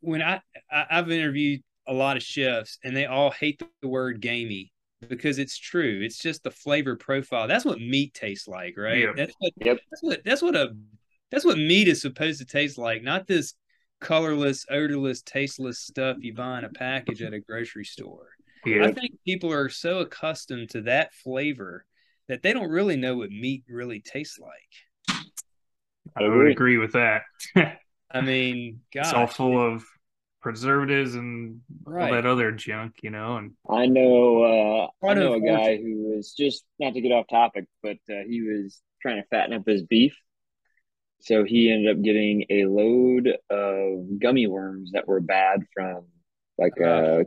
[0.00, 4.20] when I, I I've interviewed a lot of chefs, and they all hate the word
[4.20, 4.72] gamey
[5.08, 6.00] because it's true.
[6.02, 7.48] It's just the flavor profile.
[7.48, 9.00] That's what meat tastes like, right?
[9.00, 9.16] Yep.
[9.16, 9.78] That's what Yep.
[9.90, 10.76] that's what that's what a
[11.30, 13.54] that's what meat is supposed to taste like, not this
[14.00, 18.28] colorless, odorless, tasteless stuff you buy in a package at a grocery store.
[18.64, 21.84] Yeah, I think people are so accustomed to that flavor
[22.28, 25.22] that they don't really know what meat really tastes like.
[26.16, 27.22] I would agree with that.
[28.10, 29.84] I mean, God, It's all full of
[30.42, 33.36] preservatives and all that other junk, you know.
[33.36, 34.42] And I know.
[34.42, 38.22] Uh, I know a guy who was just not to get off topic, but uh,
[38.28, 40.16] he was trying to fatten up his beef.
[41.20, 46.06] So he ended up getting a load of gummy worms that were bad from
[46.58, 47.24] like a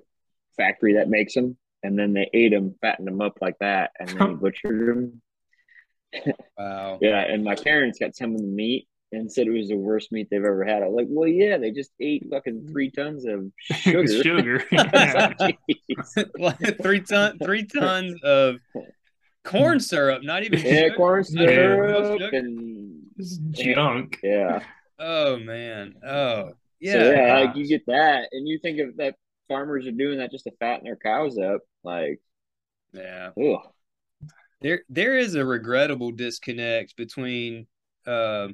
[0.55, 4.09] factory that makes them, and then they ate them, fattened them up like that, and
[4.09, 5.21] then he butchered them.
[6.57, 6.97] wow.
[7.01, 10.11] Yeah, and my parents got some of the meat and said it was the worst
[10.11, 10.83] meat they've ever had.
[10.83, 14.07] I was like, well, yeah, they just ate fucking three tons of sugar.
[14.23, 14.63] sugar.
[16.37, 18.57] Like three ton three tons of
[19.43, 20.95] corn syrup, not even yeah, sugar.
[20.95, 22.37] corn syrup sugar.
[22.37, 23.01] and
[23.51, 24.19] junk.
[24.23, 24.61] yeah.
[24.99, 25.95] Oh man.
[26.05, 26.93] Oh yeah.
[26.93, 29.15] So yeah, like you get that, and you think of that
[29.47, 31.61] farmers are doing that just to fatten their cows up.
[31.83, 32.21] Like,
[32.93, 33.31] yeah.
[33.37, 33.61] ugh.
[34.61, 37.67] There there is a regrettable disconnect between
[38.07, 38.47] uh,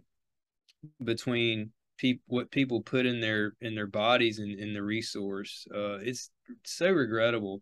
[1.04, 5.66] between people what people put in their in their bodies and in the resource.
[5.74, 6.32] Uh, it's
[6.66, 7.62] so regrettable.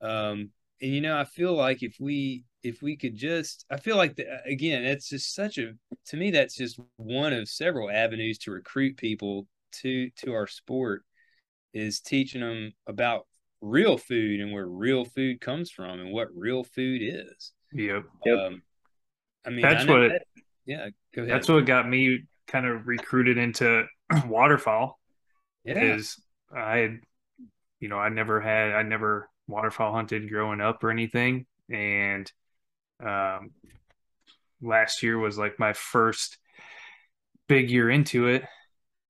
[0.00, 0.50] Um,
[0.82, 4.16] and you know, I feel like if we if we could just, I feel like
[4.16, 5.72] the, again, that's just such a
[6.08, 11.04] to me that's just one of several avenues to recruit people to to our sport
[11.76, 13.26] is teaching them about
[13.60, 17.52] real food and where real food comes from and what real food is.
[17.72, 18.04] Yep.
[18.24, 18.38] Yep.
[18.38, 18.62] Um,
[19.44, 20.22] I mean, That's I what- that-
[20.64, 21.32] yeah, go ahead.
[21.34, 23.84] That's what got me kind of recruited into
[24.26, 24.98] waterfowl.
[25.64, 25.80] yeah.
[25.94, 26.20] Is
[26.52, 26.98] I,
[27.78, 31.46] you know, I never had, I never waterfowl hunted growing up or anything.
[31.70, 32.30] And
[33.04, 33.50] um,
[34.60, 36.38] last year was like my first
[37.48, 38.44] big year into it.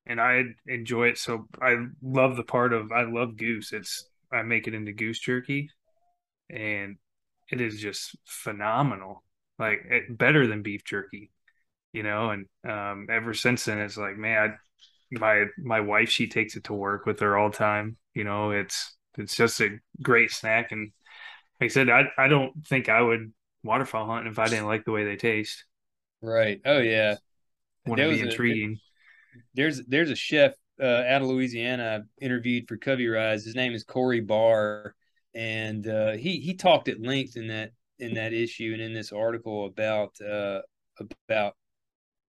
[0.06, 1.18] And I enjoy it.
[1.18, 3.72] So I love the part of, I love goose.
[3.72, 5.70] It's, I make it into goose jerky
[6.50, 6.96] and
[7.50, 9.22] it is just phenomenal.
[9.58, 11.30] Like it, better than beef jerky,
[11.92, 12.30] you know.
[12.30, 16.64] And um, ever since then, it's like, man, I, my my wife she takes it
[16.64, 17.96] to work with her all the time.
[18.12, 20.72] You know, it's it's just a great snack.
[20.72, 20.92] And
[21.60, 24.84] like I said, I I don't think I would waterfowl hunt if I didn't like
[24.84, 25.64] the way they taste.
[26.20, 26.60] Right.
[26.64, 27.16] Oh yeah.
[27.86, 28.72] Wouldn't be intriguing.
[28.72, 28.85] A,
[29.54, 33.44] there's there's a chef uh, out of Louisiana I interviewed for Covey Rise.
[33.44, 34.94] His name is Corey Barr,
[35.34, 39.12] and uh, he he talked at length in that in that issue and in this
[39.12, 40.60] article about uh,
[41.28, 41.54] about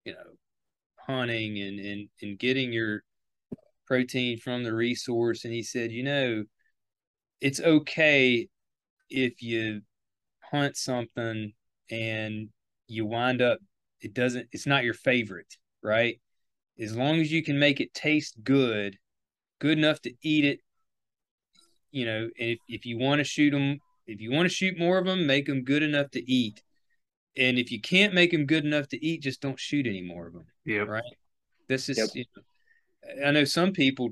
[0.05, 0.37] you know
[0.99, 3.03] hunting and and and getting your
[3.87, 5.45] protein from the resource.
[5.45, 6.45] And he said, you know,
[7.41, 8.49] it's okay
[9.09, 9.83] if you
[10.41, 11.53] hunt something
[11.91, 12.49] and
[12.89, 13.59] you wind up
[14.01, 16.21] it doesn't it's not your favorite, right?
[16.79, 18.99] As long as you can make it taste good,
[19.61, 20.61] good enough to eat it,
[21.91, 24.79] you know, and if, if you want to shoot them if you want to shoot
[24.79, 26.63] more of them, make them good enough to eat.
[27.37, 30.27] And if you can't make them good enough to eat, just don't shoot any more
[30.27, 30.47] of them.
[30.65, 30.81] Yeah.
[30.81, 31.03] Right.
[31.69, 32.09] This is, yep.
[32.15, 34.11] you know, I know some people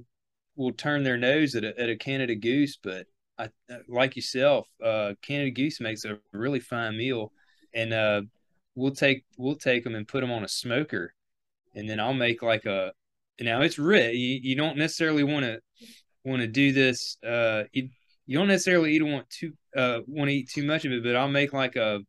[0.56, 3.06] will turn their nose at a, at a Canada goose, but
[3.38, 3.48] I,
[3.88, 7.32] like yourself, uh, Canada goose makes a really fine meal,
[7.72, 8.22] and uh,
[8.74, 11.14] we'll take we'll take them and put them on a smoker,
[11.74, 12.92] and then I'll make like a.
[13.40, 14.14] Now it's rich.
[14.14, 15.60] You, you don't necessarily want to
[16.24, 17.16] want to do this.
[17.26, 17.88] Uh, you,
[18.26, 21.16] you don't necessarily eat want to uh want to eat too much of it, but
[21.16, 22.00] I'll make like a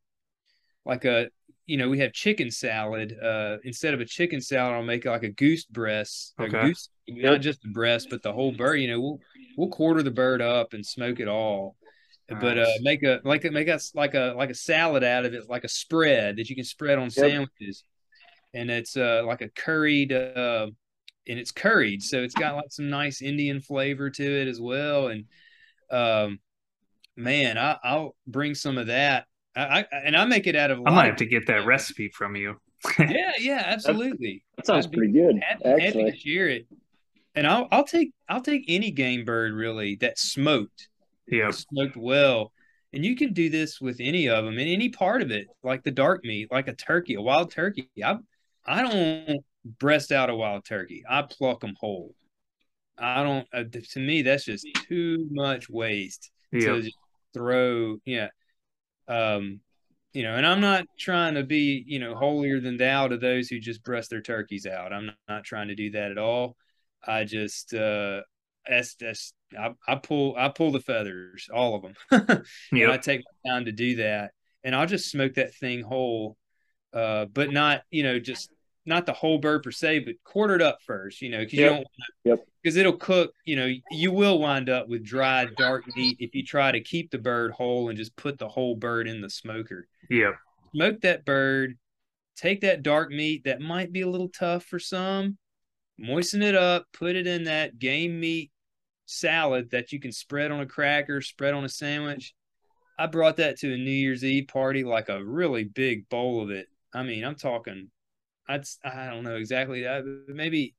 [0.85, 1.29] like a
[1.65, 3.15] you know we have chicken salad.
[3.21, 6.57] Uh, instead of a chicken salad, I'll make like a goose breast, okay.
[6.57, 8.75] a goose not just the breast, but the whole bird.
[8.75, 9.19] You know, we'll
[9.57, 11.75] we'll quarter the bird up and smoke it all.
[12.29, 12.41] Nice.
[12.41, 15.33] But uh, make a like a make us like a like a salad out of
[15.33, 17.13] it, like a spread that you can spread on yep.
[17.13, 17.83] sandwiches,
[18.55, 20.67] and it's uh like a curried uh,
[21.27, 25.07] and it's curried, so it's got like some nice Indian flavor to it as well,
[25.07, 25.25] and
[25.91, 26.39] um,
[27.15, 29.25] man, I, will bring some of that.
[29.55, 30.81] I, I, and I make it out of.
[30.85, 32.55] I might have to get that recipe from you.
[32.99, 34.43] yeah, yeah, absolutely.
[34.57, 35.41] That sounds pretty good.
[35.41, 36.67] Happy, actually, happy to share it.
[37.35, 40.89] And I'll I'll take I'll take any game bird really that's smoked.
[41.27, 42.51] Yeah, smoked well.
[42.93, 45.83] And you can do this with any of them and any part of it, like
[45.83, 47.89] the dark meat, like a turkey, a wild turkey.
[48.01, 48.17] I
[48.65, 49.41] I don't
[49.79, 51.03] breast out a wild turkey.
[51.09, 52.13] I pluck them whole.
[52.97, 53.47] I don't.
[53.53, 56.61] Uh, to me, that's just too much waste yep.
[56.61, 56.97] to just
[57.33, 57.97] throw.
[58.05, 58.29] Yeah.
[59.07, 59.59] Um,
[60.13, 63.49] you know, and I'm not trying to be, you know, holier than thou to those
[63.49, 64.93] who just breast their turkeys out.
[64.93, 66.55] I'm not, not trying to do that at all.
[67.05, 68.21] I just, uh,
[68.65, 72.43] that's, that's, I, I pull, I pull the feathers, all of them.
[72.71, 72.91] yeah.
[72.91, 74.31] I take my time to do that
[74.63, 76.37] and I'll just smoke that thing whole.
[76.93, 78.49] Uh, but not, you know, just
[78.85, 81.71] not the whole bird per se, but quartered up first, you know, because yep.
[81.71, 81.87] you don't
[82.23, 82.47] yep.
[82.61, 86.43] because it'll cook, you know, you will wind up with dry dark meat if you
[86.43, 89.87] try to keep the bird whole and just put the whole bird in the smoker.
[90.09, 90.33] Yeah.
[90.73, 91.77] Smoke that bird,
[92.35, 95.37] take that dark meat that might be a little tough for some,
[95.97, 98.51] moisten it up, put it in that game meat
[99.07, 102.33] salad that you can spread on a cracker, spread on a sandwich.
[102.97, 106.49] I brought that to a New Year's Eve party, like a really big bowl of
[106.49, 106.67] it.
[106.93, 107.89] I mean, I'm talking
[108.47, 110.03] I'd I don't know exactly that.
[110.27, 110.75] Maybe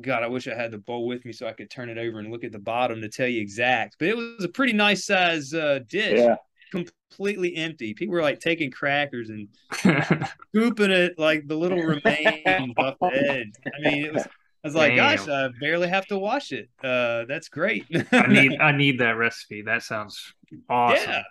[0.00, 2.18] God, I wish I had the bowl with me so I could turn it over
[2.18, 3.96] and look at the bottom to tell you exact.
[3.98, 6.20] But it was a pretty nice size uh, dish.
[6.20, 6.36] Yeah.
[6.70, 7.94] Completely empty.
[7.94, 9.48] People were like taking crackers and
[10.52, 13.52] scooping it like the little remains off the edge.
[13.66, 14.26] I mean, it was.
[14.62, 15.16] I was like, Damn.
[15.16, 16.68] gosh, I barely have to wash it.
[16.84, 17.86] Uh, that's great.
[18.12, 19.62] I need I need that recipe.
[19.62, 20.34] That sounds
[20.68, 21.10] awesome.
[21.10, 21.22] Yeah,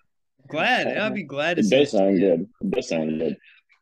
[0.49, 0.97] glad.
[0.97, 1.61] I'd be glad to.
[1.61, 2.49] It does sound good.
[2.61, 3.37] It does sound good.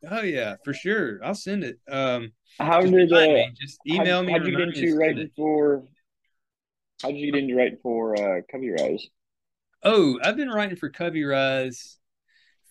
[0.08, 1.18] Oh yeah, for sure.
[1.24, 1.78] I'll send it.
[1.90, 3.52] Um, how did uh, me.
[3.60, 4.32] just email how, me?
[4.32, 5.84] How'd you get into writing for?
[7.02, 9.06] How did you get into writing for uh, Covey Rise?
[9.82, 11.98] Oh, I've been writing for Covey Rise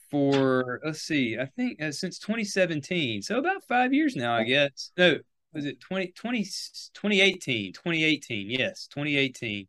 [0.10, 4.92] for let's see, I think uh, since 2017, so about five years now, I guess.
[4.98, 5.18] No,
[5.54, 7.74] was it 20, 20 2018?
[7.74, 9.68] 2018, yes, 2018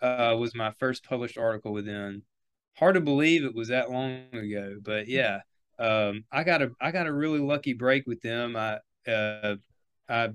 [0.00, 2.22] uh, was my first published article with them.
[2.76, 5.40] Hard to believe it was that long ago, but yeah
[5.78, 8.56] um, I got a I got a really lucky break with them.
[8.56, 8.78] I
[9.10, 9.56] uh,
[10.08, 10.30] I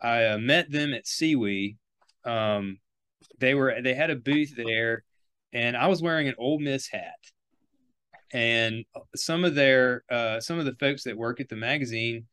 [0.00, 1.76] I uh, met them at SEWE.
[2.24, 2.78] Um,
[3.38, 5.04] they were they had a booth there,
[5.52, 7.18] and I was wearing an Ole Miss hat.
[8.30, 8.84] And
[9.16, 12.26] some of their uh, some of the folks that work at the magazine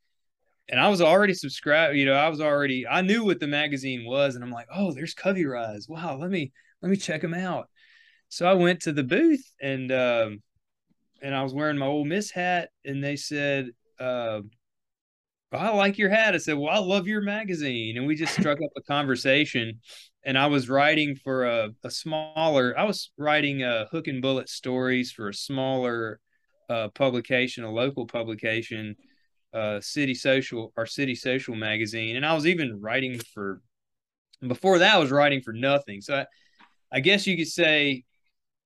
[0.69, 1.95] and I was already subscribed.
[1.95, 4.91] You know, I was already I knew what the magazine was, and I'm like, oh,
[4.91, 5.87] there's Covey Rise.
[5.87, 6.51] Wow, let me
[6.81, 7.69] let me check them out.
[8.29, 10.41] So I went to the booth and um,
[11.25, 14.41] and I was wearing my Ole Miss hat, and they said, uh,
[15.51, 16.35] I like your hat.
[16.35, 17.97] I said, Well, I love your magazine.
[17.97, 19.79] And we just struck up a conversation.
[20.23, 24.49] And I was writing for a, a smaller, I was writing uh, hook and bullet
[24.49, 26.19] stories for a smaller
[26.69, 28.95] uh, publication, a local publication,
[29.53, 32.17] uh, City Social, our City Social magazine.
[32.17, 33.61] And I was even writing for,
[34.45, 36.01] before that, I was writing for nothing.
[36.01, 36.25] So I,
[36.91, 38.03] I guess you could say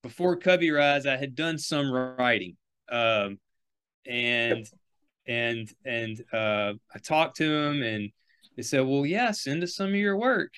[0.02, 2.58] before Covey Rise, I had done some writing.
[2.90, 3.40] Um,
[4.06, 4.66] and
[5.28, 8.12] and and uh, I talked to him, and
[8.56, 10.54] they said, "Well, yeah, send us some of your work."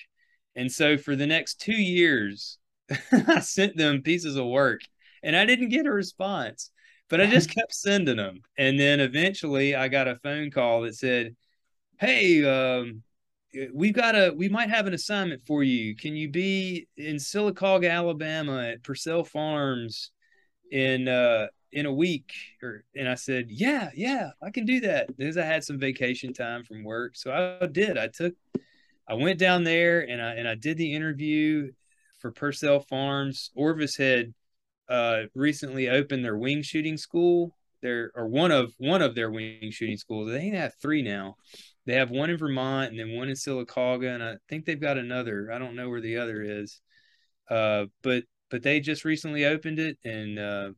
[0.54, 2.58] And so for the next two years,
[3.12, 4.80] I sent them pieces of work,
[5.22, 6.70] and I didn't get a response,
[7.08, 8.42] but I just kept sending them.
[8.56, 11.36] And then eventually, I got a phone call that said,
[11.98, 13.02] "Hey." Um,
[13.72, 17.90] we've got a we might have an assignment for you can you be in sylacauga
[17.90, 20.10] alabama at purcell farms
[20.70, 22.32] in uh in a week
[22.62, 26.32] or and I said, "Yeah, yeah, I can do that." Because I had some vacation
[26.32, 27.16] time from work.
[27.16, 27.98] So I did.
[27.98, 28.34] I took
[29.08, 31.72] I went down there and I and I did the interview
[32.18, 33.50] for Purcell Farms.
[33.54, 34.34] Orvis had
[34.88, 37.56] uh, recently opened their wing shooting school.
[37.80, 40.30] There or one of one of their wing shooting schools.
[40.30, 41.36] They have three now.
[41.86, 44.98] They have one in Vermont and then one in Sylacauga, and I think they've got
[44.98, 45.50] another.
[45.52, 46.80] I don't know where the other is.
[47.50, 50.70] Uh, but but they just recently opened it, and uh,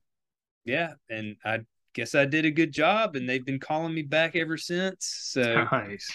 [0.64, 1.61] yeah, and I
[1.92, 5.07] guess I did a good job, and they've been calling me back ever since.
[5.30, 6.11] So nice.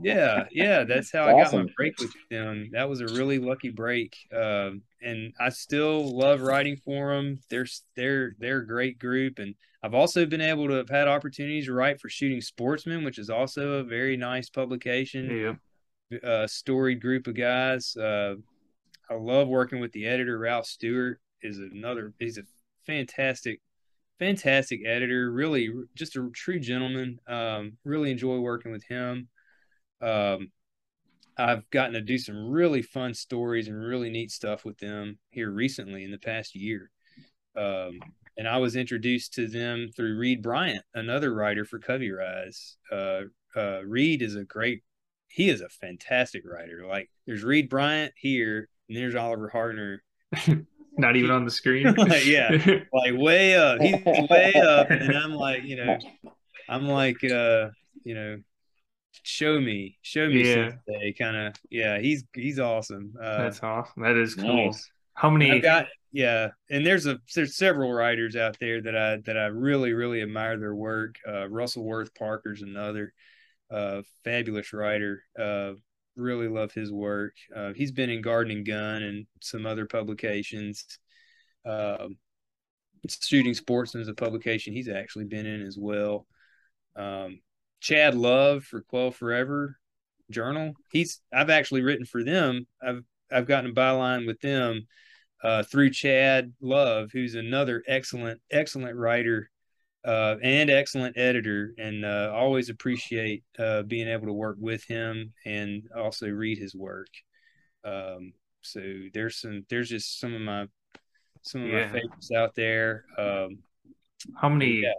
[0.00, 2.70] Yeah, yeah, that's how I got my break with them.
[2.72, 7.40] That was a really lucky break, um, and I still love writing for them.
[7.50, 7.66] They're
[7.96, 11.74] they're they're a great group, and I've also been able to have had opportunities to
[11.74, 15.58] write for Shooting Sportsman, which is also a very nice publication.
[16.10, 17.96] Yeah, uh, storied group of guys.
[17.96, 18.36] Uh,
[19.10, 20.38] I love working with the editor.
[20.38, 22.12] Ralph Stuart is another.
[22.18, 22.44] He's a
[22.86, 23.60] fantastic
[24.18, 27.18] fantastic editor, really just a true gentleman.
[27.26, 29.28] Um, really enjoy working with him.
[30.00, 30.50] Um,
[31.36, 35.50] I've gotten to do some really fun stories and really neat stuff with them here
[35.50, 36.90] recently in the past year.
[37.56, 38.00] Um,
[38.36, 42.76] and I was introduced to them through Reid Bryant, another writer for Covey Rise.
[42.90, 43.22] Uh,
[43.56, 44.82] uh, Reid is a great,
[45.28, 46.84] he is a fantastic writer.
[46.86, 49.98] Like there's Reid Bryant here, and there's Oliver Hartner.
[50.96, 51.92] Not even on the screen.
[51.94, 52.50] like, yeah,
[52.92, 53.80] like way up.
[53.80, 55.98] He's way up, and I'm like, you know,
[56.68, 57.70] I'm like, uh,
[58.04, 58.38] you know,
[59.22, 60.70] show me, show me yeah.
[61.18, 61.98] Kind of, yeah.
[61.98, 63.14] He's he's awesome.
[63.20, 64.02] Uh, That's awesome.
[64.02, 64.66] That is cool.
[64.66, 64.90] Nice.
[65.14, 65.60] How many?
[65.60, 69.92] Got yeah, and there's a there's several writers out there that I that I really
[69.92, 71.16] really admire their work.
[71.26, 73.12] Uh, Russell Worth Parker's another
[73.70, 75.22] uh, fabulous writer.
[75.38, 75.72] Uh,
[76.16, 77.34] really love his work.
[77.54, 80.86] Uh, he's been in Garden and Gun and some other publications.
[81.66, 82.16] Um,
[83.08, 86.26] Shooting Sportsman is a publication he's actually been in as well.
[86.96, 87.40] Um,
[87.84, 89.76] Chad Love for Quail Forever
[90.30, 90.72] Journal.
[90.90, 92.66] He's I've actually written for them.
[92.82, 94.86] I've I've gotten a byline with them
[95.42, 99.50] uh, through Chad Love, who's another excellent excellent writer
[100.02, 105.34] uh, and excellent editor, and uh, always appreciate uh, being able to work with him
[105.44, 107.08] and also read his work.
[107.84, 108.32] Um,
[108.62, 108.80] so
[109.12, 110.68] there's some there's just some of my
[111.42, 111.84] some of yeah.
[111.84, 113.04] my favorites out there.
[113.18, 113.58] Um,
[114.40, 114.94] how many yeah.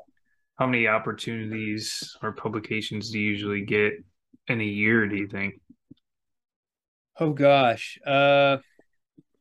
[0.57, 3.93] How many opportunities or publications do you usually get
[4.47, 5.07] in a year?
[5.07, 5.55] Do you think?
[7.19, 8.57] Oh gosh, uh,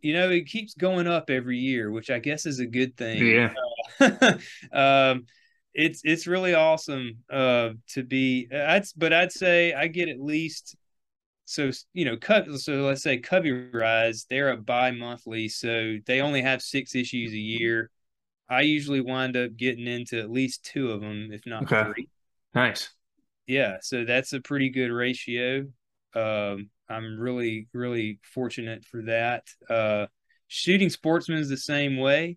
[0.01, 3.27] you know it keeps going up every year, which I guess is a good thing.
[3.27, 3.53] Yeah.
[4.01, 4.39] Uh,
[4.73, 5.27] um,
[5.75, 10.77] it's it's really awesome uh to be I'd but I'd say I get at least
[11.47, 12.17] so you know
[12.57, 17.39] so let's say Covey Rise they're a bi-monthly so they only have six issues a
[17.39, 17.91] year
[18.49, 21.92] I usually wind up getting into at least two of them if not okay.
[21.92, 22.09] three
[22.55, 22.90] nice
[23.47, 25.66] yeah so that's a pretty good ratio
[26.14, 30.07] um I'm really really fortunate for that uh
[30.49, 32.36] shooting sportsman is the same way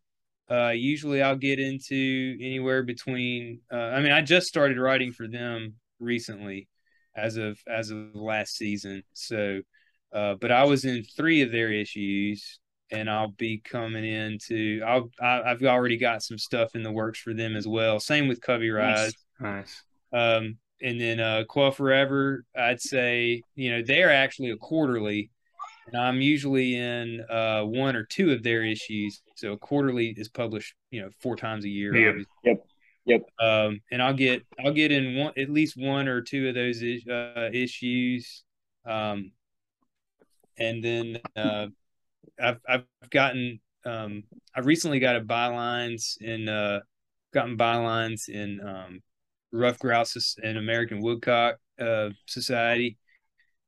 [0.50, 3.62] uh, usually I'll get into anywhere between.
[3.72, 6.70] Uh, I mean, I just started writing for them recently,
[7.16, 9.04] as of as of last season.
[9.14, 9.62] So,
[10.14, 12.60] uh, but I was in three of their issues,
[12.92, 14.82] and I'll be coming into.
[14.86, 18.00] I'll I, I've already got some stuff in the works for them as well.
[18.00, 19.14] Same with Covey Rise.
[19.40, 19.84] Nice.
[20.14, 20.38] nice.
[20.38, 25.32] Um, and then uh, Quail Forever, I'd say you know they're actually a quarterly
[25.88, 29.22] and I'm usually in uh, one or two of their issues.
[29.36, 31.96] So quarterly is published, you know, four times a year.
[31.96, 32.26] Yep.
[32.44, 32.66] yep.
[33.06, 33.22] Yep.
[33.40, 36.84] Um, and I'll get I'll get in one at least one or two of those
[36.84, 38.44] uh, issues.
[38.86, 39.32] Um,
[40.60, 41.68] and then uh,
[42.42, 44.24] I've I've gotten um,
[44.56, 46.82] I've recently got a bylines in uh,
[47.34, 49.02] gotten bylines in um,
[49.52, 52.98] Ruffed Grouse and American Woodcock uh, Society.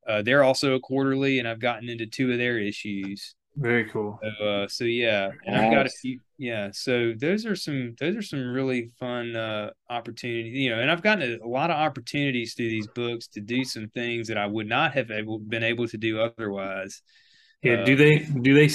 [0.07, 3.35] Uh, they're also a quarterly, and I've gotten into two of their issues.
[3.55, 4.19] Very cool.
[4.21, 5.65] So, uh, so yeah, and nice.
[5.65, 6.19] I've got a few.
[6.37, 10.55] Yeah, so those are some those are some really fun uh, opportunities.
[10.55, 13.65] You know, and I've gotten a, a, lot of opportunities through these books to do
[13.65, 17.01] some things that I would not have able, been able to do otherwise.
[17.61, 17.73] Yeah.
[17.73, 18.69] Uh, do they do they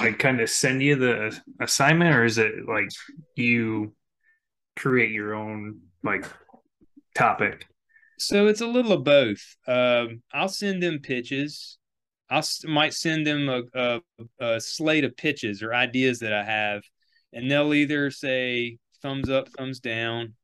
[0.00, 2.88] like kind of send you the assignment, or is it like
[3.36, 3.94] you
[4.76, 6.26] create your own like
[7.14, 7.66] topic?
[8.18, 9.56] So it's a little of both.
[9.66, 11.78] Um, I'll send them pitches
[12.30, 14.00] I might send them a, a,
[14.38, 16.82] a, slate of pitches or ideas that I have,
[17.32, 20.34] and they'll either say thumbs up, thumbs down.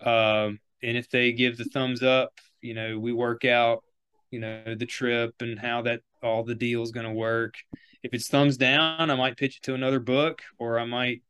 [0.00, 3.82] Um, and if they give the thumbs up, you know, we work out,
[4.30, 7.54] you know, the trip and how that all the deal is going to work.
[8.02, 11.22] If it's thumbs down, I might pitch it to another book, or I might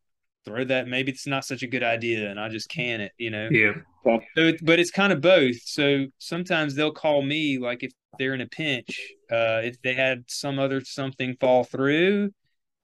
[0.45, 0.89] throw that.
[0.89, 3.49] Maybe it's not such a good idea, and I just can it, you know.
[3.51, 3.73] Yeah.
[4.37, 5.57] So, but it's kind of both.
[5.65, 10.25] So sometimes they'll call me, like if they're in a pinch, uh, if they had
[10.29, 12.31] some other something fall through,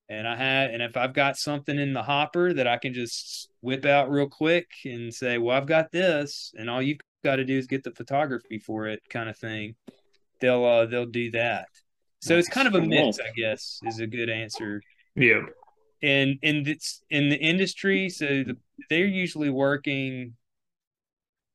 [0.08, 3.48] and I had, and if I've got something in the hopper that I can just
[3.60, 7.44] whip out real quick and say, well, I've got this, and all you've got to
[7.44, 9.76] do is get the photography for it, kind of thing.
[10.40, 11.68] They'll uh, they'll do that.
[12.22, 14.80] So it's kind of a mix, I guess, is a good answer.
[15.16, 15.40] Yeah.
[16.02, 18.56] And in this in the industry, so the,
[18.88, 20.34] they're usually working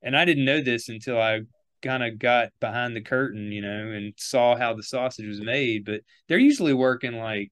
[0.01, 1.41] and I didn't know this until I
[1.81, 5.85] kind of got behind the curtain, you know, and saw how the sausage was made.
[5.85, 7.51] But they're usually working like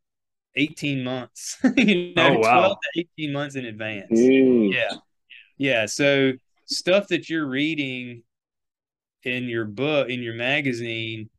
[0.56, 2.60] 18 months, you know, oh, wow.
[2.60, 4.12] 12 to 18 months in advance.
[4.12, 4.74] Mm.
[4.74, 4.94] Yeah.
[5.58, 5.86] Yeah.
[5.86, 6.34] So
[6.66, 8.24] stuff that you're reading
[9.24, 11.30] in your book, in your magazine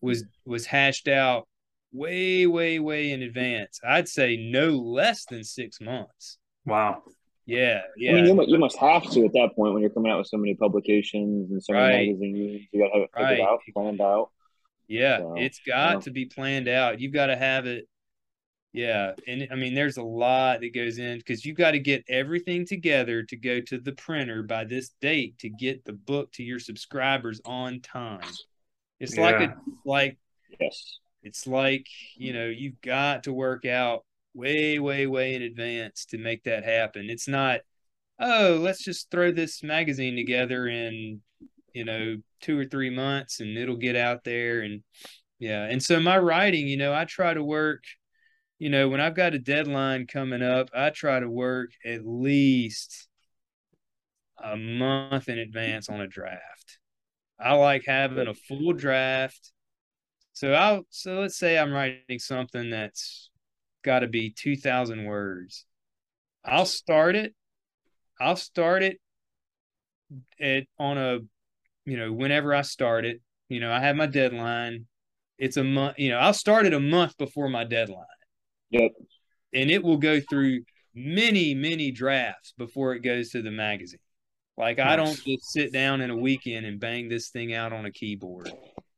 [0.00, 1.46] was was hashed out
[1.92, 3.80] way, way, way in advance.
[3.86, 6.38] I'd say no less than six months.
[6.64, 7.02] Wow.
[7.46, 8.10] Yeah, yeah.
[8.10, 10.26] I mean, you, you must have to at that point when you're coming out with
[10.26, 12.08] so many publications and so many right.
[12.08, 12.66] magazines.
[12.72, 13.48] You got to have it figured right.
[13.48, 14.30] out, planned out.
[14.88, 17.00] Yeah, so, it's got to be planned out.
[17.00, 17.88] You've got to have it.
[18.72, 22.04] Yeah, and I mean, there's a lot that goes in because you've got to get
[22.08, 26.42] everything together to go to the printer by this date to get the book to
[26.42, 28.20] your subscribers on time.
[29.00, 29.22] It's yeah.
[29.22, 30.18] like a like
[30.60, 31.86] yes, it's like
[32.16, 34.04] you know you've got to work out
[34.36, 37.08] way, way, way in advance to make that happen.
[37.08, 37.60] It's not,
[38.20, 41.22] oh, let's just throw this magazine together in,
[41.72, 44.60] you know, two or three months and it'll get out there.
[44.60, 44.82] And
[45.38, 45.64] yeah.
[45.64, 47.82] And so my writing, you know, I try to work,
[48.58, 53.08] you know, when I've got a deadline coming up, I try to work at least
[54.42, 56.75] a month in advance on a draft.
[57.38, 59.52] I like having a full draft.
[60.32, 63.30] So I'll so let's say I'm writing something that's
[63.82, 65.64] got to be 2000 words.
[66.44, 67.34] I'll start it.
[68.20, 68.98] I'll start it
[70.40, 71.18] at on a
[71.84, 74.86] you know whenever I start it, you know, I have my deadline.
[75.38, 78.06] It's a month, you know, I'll start it a month before my deadline.
[78.70, 78.92] Yep.
[79.52, 80.62] And it will go through
[80.94, 84.00] many, many drafts before it goes to the magazine.
[84.56, 84.88] Like nice.
[84.88, 87.90] I don't just sit down in a weekend and bang this thing out on a
[87.90, 88.52] keyboard.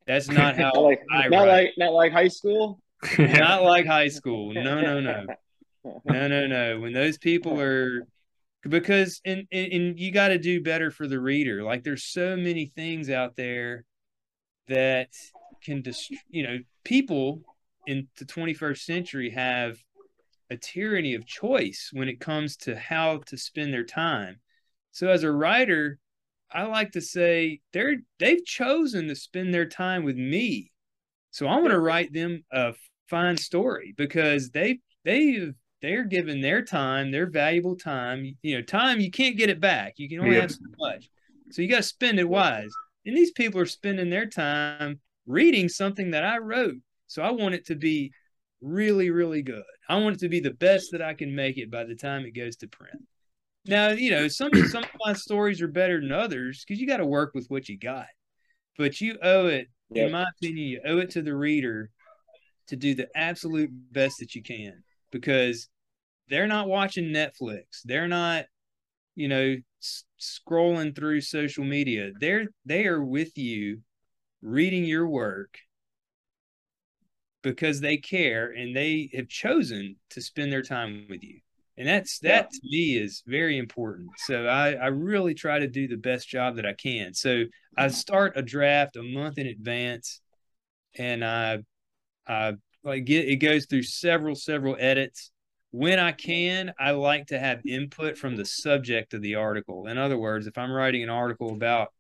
[0.07, 1.49] That's not how not like, I not write.
[1.49, 2.81] like not like high school.
[3.19, 4.53] Not like high school.
[4.55, 5.27] No, no, no.
[6.05, 6.81] No, no, no.
[6.81, 8.07] When those people are
[8.63, 11.63] because and and, and you got to do better for the reader.
[11.63, 13.85] Like there's so many things out there
[14.69, 15.09] that
[15.63, 17.43] can dist- you know, people
[17.87, 19.79] in the 21st century have
[20.51, 24.41] a tyranny of choice when it comes to how to spend their time.
[24.99, 26.01] So as a writer,
[26.51, 30.73] I like to say they're they've chosen to spend their time with me.
[31.31, 32.75] So I want to write them a
[33.07, 38.37] fine story because they they they're given their time, their valuable time.
[38.43, 39.95] You know, time you can't get it back.
[39.99, 40.43] You can only yep.
[40.43, 41.09] have so much.
[41.53, 42.73] So you got to spend it wise.
[43.07, 46.79] And these people are spending their time reading something that I wrote.
[47.07, 48.11] So I want it to be
[48.61, 49.63] really, really good.
[49.89, 52.25] I want it to be the best that I can make it by the time
[52.25, 52.99] it goes to print.
[53.69, 56.97] Now, you know, some some of my stories are better than others because you got
[56.97, 58.07] to work with what you got.
[58.77, 60.07] But you owe it, yep.
[60.07, 61.91] in my opinion, you owe it to the reader
[62.69, 65.69] to do the absolute best that you can because
[66.29, 67.83] they're not watching Netflix.
[67.85, 68.45] They're not,
[69.14, 72.12] you know, s- scrolling through social media.
[72.21, 73.81] They're they are with you
[74.43, 75.59] reading your work
[77.43, 81.41] because they care and they have chosen to spend their time with you.
[81.79, 82.59] And that's that yeah.
[82.59, 84.11] to me is very important.
[84.18, 87.14] So I, I really try to do the best job that i can.
[87.14, 87.45] So
[87.76, 90.20] i start a draft a month in advance
[90.99, 91.59] and i
[92.26, 95.31] i like get it goes through several several edits.
[95.70, 99.87] When i can i like to have input from the subject of the article.
[99.87, 101.93] In other words if i'm writing an article about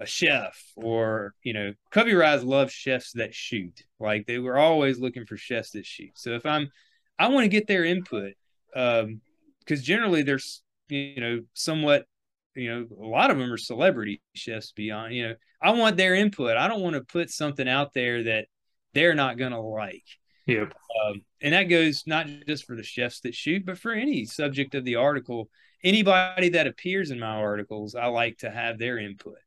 [0.00, 3.84] a chef or you know Covey Rise loves chefs that shoot.
[4.00, 6.10] Like they were always looking for chefs that shoot.
[6.14, 6.72] So if i'm
[7.20, 8.32] i want to get their input
[8.76, 9.20] um
[9.60, 12.06] because generally there's you know somewhat
[12.54, 15.34] you know a lot of them are celebrity chefs beyond you know.
[15.60, 16.58] I want their input.
[16.58, 18.46] I don't want to put something out there that
[18.92, 20.04] they're not going to like.
[20.46, 20.66] Yeah
[21.04, 24.74] um, and that goes not just for the chefs that shoot but for any subject
[24.74, 25.48] of the article.
[25.82, 29.38] Anybody that appears in my articles i like to have their input.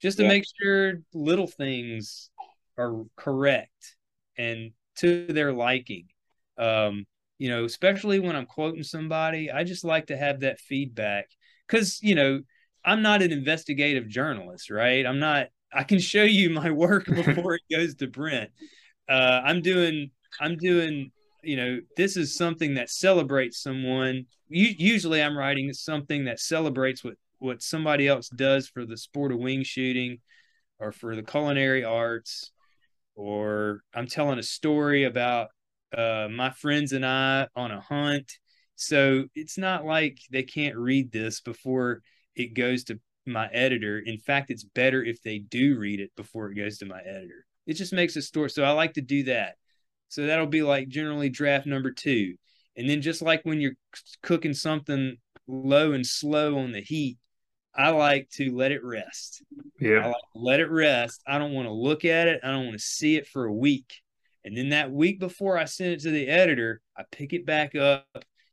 [0.00, 0.30] Just to yeah.
[0.30, 2.30] make sure little things
[2.78, 3.96] are correct
[4.36, 6.08] and to their liking.
[6.58, 7.06] Um,
[7.38, 11.28] you know, especially when I'm quoting somebody, I just like to have that feedback
[11.66, 12.40] because, you know,
[12.84, 15.04] I'm not an investigative journalist, right?
[15.04, 18.50] I'm not, I can show you my work before it goes to print.
[19.08, 20.10] Uh, I'm doing,
[20.40, 21.12] I'm doing,
[21.42, 24.26] you know, this is something that celebrates someone.
[24.48, 29.38] usually I'm writing something that celebrates what what somebody else does for the sport of
[29.38, 30.18] wing shooting
[30.78, 32.50] or for the culinary arts
[33.14, 35.48] or I'm telling a story about
[35.96, 38.32] uh, my friends and I on a hunt.
[38.76, 42.02] So it's not like they can't read this before
[42.34, 43.98] it goes to my editor.
[43.98, 47.46] In fact, it's better if they do read it before it goes to my editor.
[47.66, 48.50] It just makes a story.
[48.50, 49.56] So I like to do that.
[50.08, 52.36] So that'll be like generally draft number two.
[52.76, 53.76] And then just like when you're
[54.22, 55.16] cooking something
[55.48, 57.18] low and slow on the heat,
[57.74, 59.42] I like to let it rest.
[59.80, 60.06] Yeah.
[60.06, 61.22] Like let it rest.
[61.26, 62.40] I don't want to look at it.
[62.42, 63.94] I don't want to see it for a week.
[64.46, 67.74] And then that week before I send it to the editor, I pick it back
[67.74, 68.06] up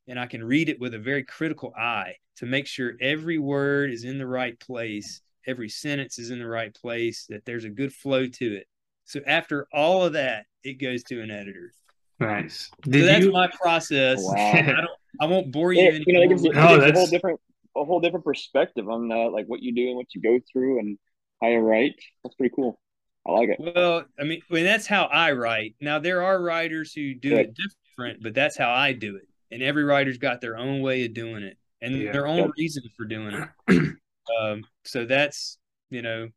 [0.07, 3.91] and I can read it with a very critical eye to make sure every word
[3.91, 7.69] is in the right place, every sentence is in the right place, that there's a
[7.69, 8.65] good flow to it.
[9.05, 11.71] So after all of that, it goes to an editor.
[12.19, 12.71] Nice.
[12.81, 13.31] Did so that's you...
[13.31, 14.19] my process.
[14.23, 14.33] Wow.
[14.53, 14.87] I don't
[15.21, 15.83] I won't bore you.
[15.87, 17.39] It, you know, it gives, it gives oh, a whole different
[17.75, 20.79] a whole different perspective on uh, like what you do and what you go through
[20.79, 20.97] and
[21.39, 21.93] how you write.
[22.23, 22.79] That's pretty cool.
[23.25, 23.57] I like it.
[23.59, 25.75] Well, I mean, I mean that's how I write.
[25.79, 27.39] Now there are writers who do Good.
[27.39, 29.27] it different, but that's how I do it.
[29.51, 32.11] And every writer's got their own way of doing it and yeah.
[32.11, 33.95] their own reason for doing it.
[34.39, 35.57] um, so that's
[35.89, 36.29] you know.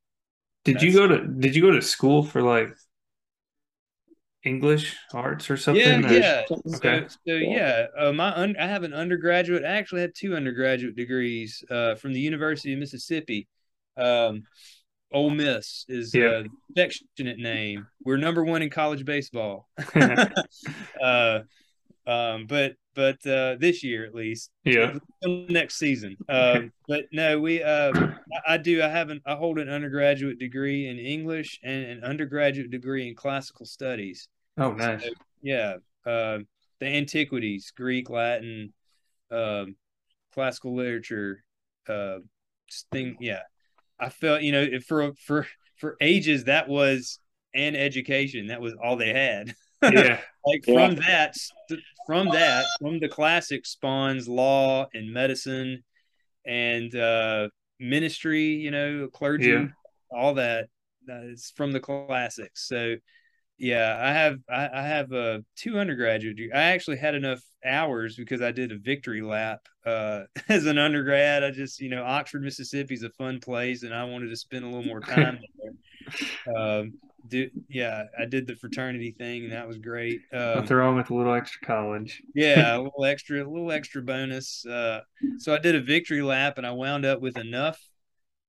[0.64, 2.68] Did you go to Did you go to school for like
[4.44, 6.02] English arts or something?
[6.02, 6.12] Yeah, or...
[6.12, 6.42] yeah.
[6.76, 7.06] Okay.
[7.08, 9.64] So, so yeah, uh, my un- I have an undergraduate.
[9.64, 13.48] I actually have two undergraduate degrees uh, from the University of Mississippi.
[13.96, 14.42] Um,
[15.12, 17.86] Ole Miss is a affectionate name.
[18.04, 19.68] We're number one in college baseball.
[21.02, 21.40] uh,
[22.06, 24.50] um, but but uh, this year at least.
[24.64, 24.98] Yeah.
[25.24, 26.16] Next season.
[26.28, 27.62] Um, but no, we.
[27.62, 28.82] Uh, I, I, do.
[28.82, 29.20] I have an.
[29.26, 34.28] I hold an undergraduate degree in English and an undergraduate degree in classical studies.
[34.58, 35.02] Oh, nice.
[35.02, 35.10] So,
[35.42, 35.74] yeah.
[36.04, 36.38] Uh,
[36.80, 38.72] the antiquities, Greek, Latin,
[39.30, 39.76] um,
[40.32, 41.42] classical literature,
[41.88, 42.18] uh,
[42.92, 43.16] thing.
[43.20, 43.42] Yeah.
[43.98, 47.18] I felt, you know, for, for, for ages, that was
[47.54, 48.48] an education.
[48.48, 49.54] That was all they had.
[49.82, 50.18] Yeah.
[50.44, 51.36] like from that,
[52.06, 55.84] from that, from the classic spawns law and medicine
[56.46, 59.66] and, uh, ministry, you know, clergy, yeah.
[60.10, 60.68] all that.
[61.06, 62.66] It's from the classics.
[62.66, 62.96] So,
[63.58, 66.38] yeah, I have I, I have uh, two undergraduate.
[66.54, 71.42] I actually had enough hours because I did a victory lap uh, as an undergrad.
[71.42, 74.64] I just you know Oxford, Mississippi is a fun place, and I wanted to spend
[74.64, 75.38] a little more time
[76.46, 76.56] there.
[76.56, 76.94] Um,
[77.28, 80.20] do, yeah, I did the fraternity thing, and that was great.
[80.32, 82.22] Um, Nothing wrong with a little extra college.
[82.34, 84.64] yeah, a little extra, a little extra bonus.
[84.64, 85.00] Uh,
[85.38, 87.80] so I did a victory lap, and I wound up with enough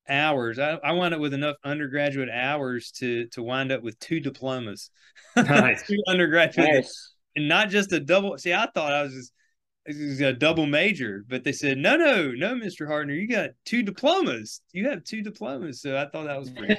[0.10, 0.60] hours.
[0.60, 4.90] I, I wound up with enough undergraduate hours to to wind up with two diplomas,
[5.36, 5.84] nice.
[5.88, 7.14] two undergraduate, nice.
[7.36, 8.38] and not just a double.
[8.38, 12.56] See, I thought I was just a double major, but they said no, no, no,
[12.56, 14.62] Mister Hardner, you got two diplomas.
[14.74, 16.78] You have two diplomas, so I thought that was great.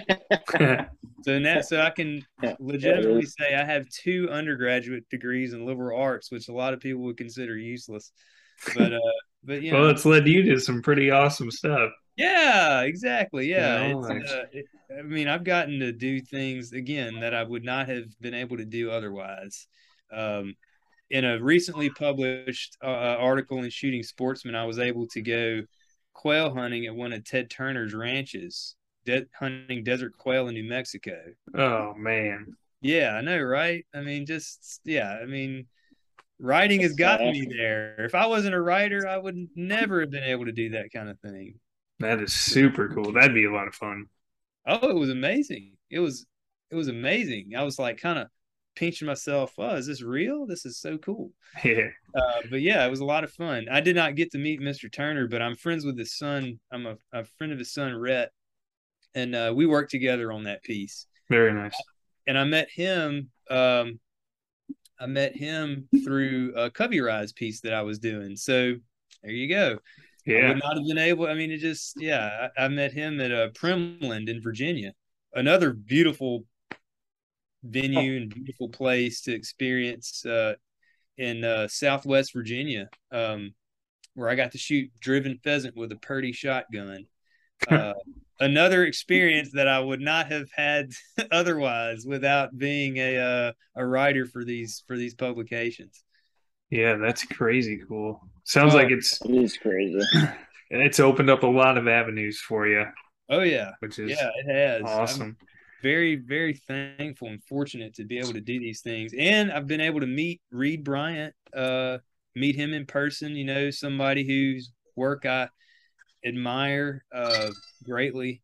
[1.23, 2.25] so now, so I can
[2.59, 7.03] legitimately say I have two undergraduate degrees in liberal arts, which a lot of people
[7.03, 8.13] would consider useless.
[8.77, 8.99] But uh,
[9.45, 11.91] but you know, well, it's led you to some pretty awesome stuff.
[12.19, 13.49] Yeah, exactly.
[13.49, 13.95] Yeah.
[13.95, 14.67] uh, it,
[14.97, 18.57] I mean, I've gotten to do things again that I would not have been able
[18.57, 19.69] to do otherwise.
[20.13, 20.57] Um,
[21.11, 25.63] in a recently published uh, uh, article in Shooting Sportsman, I was able to go
[26.13, 31.19] quail hunting at one of Ted Turner's ranches, de- hunting desert quail in New Mexico.
[31.55, 32.57] Oh man.
[32.81, 33.87] Yeah, I know, right?
[33.95, 35.67] I mean, just yeah, I mean,
[36.41, 38.05] writing has gotten me there.
[38.05, 41.09] If I wasn't a writer, I would never have been able to do that kind
[41.09, 41.55] of thing.
[42.01, 43.13] That is super cool.
[43.13, 44.07] That'd be a lot of fun.
[44.67, 45.73] Oh, it was amazing.
[45.91, 46.27] It was
[46.71, 47.53] it was amazing.
[47.57, 48.29] I was like kind of
[48.77, 49.55] pinching myself.
[49.59, 50.47] Oh, is this real?
[50.47, 51.33] This is so cool.
[51.65, 51.89] Yeah.
[52.15, 53.67] Uh, but yeah, it was a lot of fun.
[53.71, 54.93] I did not get to meet Mr.
[54.93, 56.61] Turner, but I'm friends with his son.
[56.71, 58.31] I'm a, a friend of his son, Rhett,
[59.15, 61.07] and uh, we worked together on that piece.
[61.29, 61.75] Very nice.
[62.27, 63.31] And I met him.
[63.51, 63.99] Um,
[65.01, 68.37] I met him through a Covey Rise piece that I was doing.
[68.37, 68.75] So
[69.23, 69.79] there you go.
[70.29, 70.41] Yeah.
[70.41, 71.27] I would not have been able.
[71.27, 72.49] I mean, it just yeah.
[72.59, 74.93] I, I met him at uh, Primland in Virginia,
[75.33, 76.45] another beautiful
[77.65, 80.55] venue and beautiful place to experience uh,
[81.17, 83.55] in uh, Southwest Virginia, um,
[84.15, 87.07] where I got to shoot driven pheasant with a Purdey shotgun.
[87.69, 87.93] Uh,
[88.39, 90.93] another experience that I would not have had
[91.33, 96.05] otherwise without being a uh, a writer for these for these publications.
[96.71, 98.21] Yeah, that's crazy cool.
[98.49, 100.01] Sounds like it's it is crazy.
[100.71, 102.85] It's opened up a lot of avenues for you.
[103.31, 104.83] Oh yeah, which is yeah, it has.
[104.85, 105.23] Awesome.
[105.23, 105.37] I'm
[105.83, 109.81] very very thankful and fortunate to be able to do these things, and I've been
[109.81, 111.99] able to meet Reid Bryant, uh,
[112.35, 113.35] meet him in person.
[113.35, 115.49] You know, somebody whose work I
[116.23, 117.51] admire uh,
[117.85, 118.43] greatly.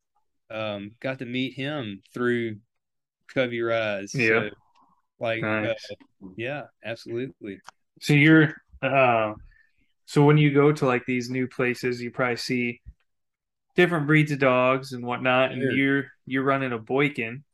[0.51, 2.57] Um, got to meet him through
[3.35, 4.15] Covey Rise.
[4.15, 4.29] Yeah.
[4.29, 4.51] So,
[5.19, 5.77] like, nice.
[5.91, 7.61] uh, yeah, absolutely.
[8.01, 9.35] So you're, uh,
[10.07, 12.81] so when you go to like these new places, you probably see
[13.77, 17.45] different breeds of dogs and whatnot, and you're you're running a Boykin.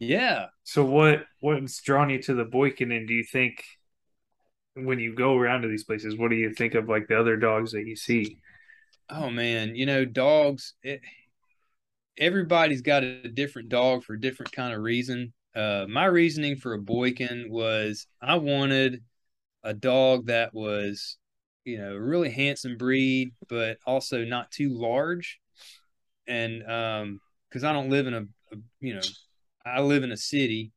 [0.00, 0.46] Yeah.
[0.64, 3.64] So what what's drawn you to the Boykin, and do you think
[4.74, 7.36] when you go around to these places, what do you think of like the other
[7.36, 8.38] dogs that you see?
[9.08, 10.74] Oh man, you know, dogs.
[10.82, 11.00] It,
[12.18, 15.32] everybody's got a different dog for a different kind of reason.
[15.54, 19.02] Uh, my reasoning for a Boykin was I wanted
[19.62, 21.16] a dog that was,
[21.64, 25.40] you know, really handsome breed, but also not too large.
[26.26, 29.00] And um, because I don't live in a, a, you know,
[29.64, 30.72] I live in a city,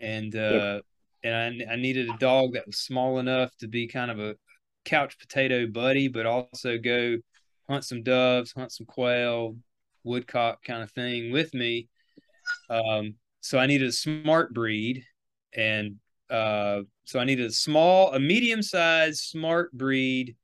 [0.00, 0.82] and uh, yep.
[1.22, 4.36] and I, I needed a dog that was small enough to be kind of a
[4.84, 7.16] couch potato buddy, but also go
[7.68, 9.56] hunt some doves, hunt some quail,
[10.02, 11.88] woodcock kind of thing with me.
[12.68, 15.04] Um, so I needed a smart breed,
[15.54, 15.96] and
[16.30, 20.36] uh, so I needed a small, a medium-sized smart breed.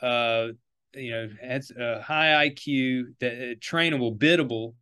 [0.00, 0.48] Uh,
[0.94, 4.74] you know, has a high IQ, that uh, trainable, biddable,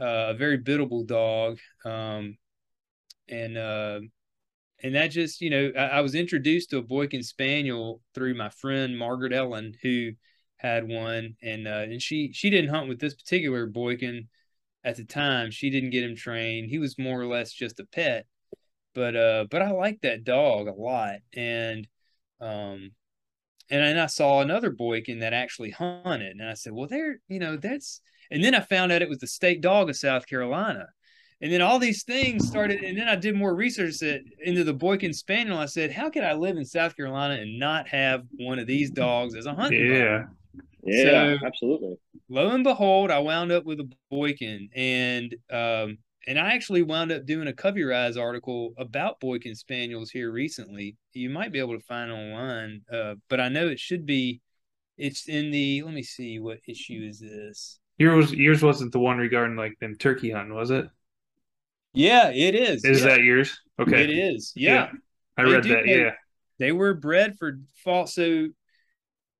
[0.00, 2.36] uh, a very biddable dog, um,
[3.28, 4.00] and uh,
[4.82, 8.48] and that just you know I, I was introduced to a Boykin Spaniel through my
[8.48, 10.12] friend Margaret Ellen who
[10.56, 14.28] had one, and uh, and she she didn't hunt with this particular Boykin
[14.84, 15.50] at the time.
[15.50, 16.68] She didn't get him trained.
[16.68, 18.26] He was more or less just a pet,
[18.94, 21.86] but uh, but I like that dog a lot, and
[22.40, 22.92] um,
[23.70, 27.38] and then I saw another Boykin that actually hunted, and I said, well, there, you
[27.38, 30.88] know, that's, and then I found out it was the state dog of South Carolina.
[31.42, 34.74] And then all these things started, and then I did more research that, into the
[34.74, 35.56] Boykin Spaniel.
[35.56, 38.90] I said, "How could I live in South Carolina and not have one of these
[38.90, 40.18] dogs as a hunting yeah.
[40.18, 40.26] dog?"
[40.82, 41.96] Yeah, so, absolutely.
[42.28, 47.12] Lo and behold, I wound up with a Boykin, and um, and I actually wound
[47.12, 50.96] up doing a Covey Rise article about Boykin Spaniels here recently.
[51.12, 54.40] You might be able to find online, uh, but I know it should be.
[54.98, 55.82] It's in the.
[55.82, 57.78] Let me see what issue is this.
[57.98, 60.86] Yours yours wasn't the one regarding like them turkey hunting, was it?
[61.92, 62.84] Yeah, it is.
[62.84, 63.08] Is yeah.
[63.08, 63.58] that yours?
[63.78, 64.52] Okay, it is.
[64.54, 64.90] Yeah, yeah.
[65.36, 65.82] I they read that.
[65.84, 66.10] They, yeah,
[66.58, 68.06] they were bred for fall.
[68.06, 68.48] So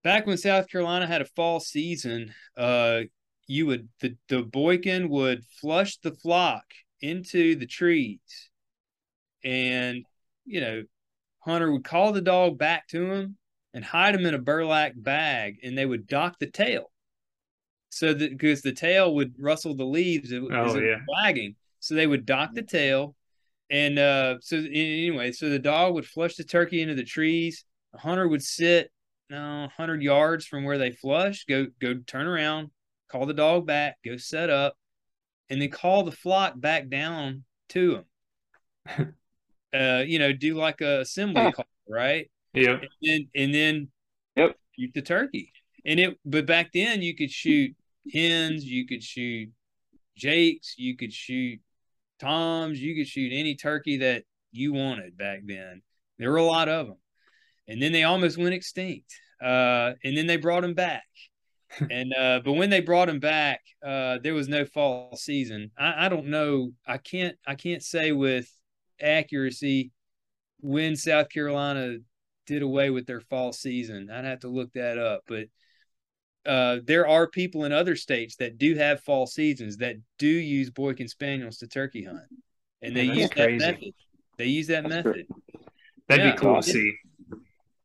[0.02, 3.02] back when South Carolina had a fall season, uh,
[3.50, 6.64] you would the, the Boykin would flush the flock
[7.00, 8.20] into the trees,
[9.42, 10.04] and
[10.44, 10.84] you know,
[11.40, 13.36] Hunter would call the dog back to him
[13.74, 16.92] and hide him in a burlap bag, and they would dock the tail,
[17.88, 20.98] so that because the tail would rustle the leaves as oh, it yeah.
[21.08, 23.16] wagging, so they would dock the tail,
[23.68, 27.64] and uh, so anyway, so the dog would flush the turkey into the trees.
[27.96, 28.92] Hunter would sit
[29.28, 32.70] no, 100 yards from where they flush, go go turn around,
[33.10, 34.74] call the dog back, go set up,
[35.48, 38.02] and then call the flock back down to
[38.86, 39.14] them.
[39.74, 41.52] uh, you know, do like a assembly huh.
[41.52, 42.30] call, right?
[42.52, 42.78] Yeah.
[42.80, 43.88] And then, and then
[44.36, 44.56] yep.
[44.78, 45.52] shoot the turkey.
[45.84, 47.74] And it, but back then you could shoot
[48.12, 49.50] hens, you could shoot
[50.16, 51.60] jakes, you could shoot
[52.18, 55.82] toms, you could shoot any turkey that you wanted back then.
[56.18, 56.96] There were a lot of them
[57.70, 59.14] and then they almost went extinct.
[59.40, 61.06] Uh, and then they brought them back.
[61.90, 65.70] And uh, but when they brought him back, uh, there was no fall season.
[65.78, 66.72] I, I don't know.
[66.86, 67.36] I can't.
[67.46, 68.50] I can't say with
[69.00, 69.92] accuracy
[70.60, 71.98] when South Carolina
[72.46, 74.10] did away with their fall season.
[74.10, 75.46] I'd have to look that up, but
[76.46, 80.70] uh, there are people in other states that do have fall seasons that do use
[80.70, 82.24] Boykin Spaniels to turkey hunt,
[82.82, 83.66] and they Man, use that crazy.
[83.66, 83.94] method.
[84.38, 85.26] They use that That's method.
[86.08, 86.32] That'd Yeah.
[86.32, 86.92] be cool to see.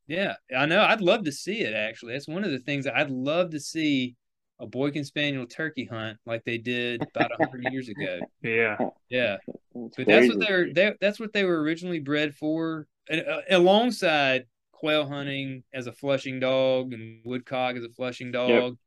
[0.07, 0.81] Yeah, I know.
[0.81, 1.73] I'd love to see it.
[1.73, 4.15] Actually, that's one of the things I'd love to see
[4.59, 8.19] a Boykin Spaniel turkey hunt like they did about hundred years ago.
[8.41, 8.77] Yeah.
[9.09, 9.37] Yeah,
[9.73, 13.41] That's but that's what they're they, that's what they were originally bred for, and, uh,
[13.49, 18.77] alongside quail hunting as a flushing dog and woodcock as a flushing dog,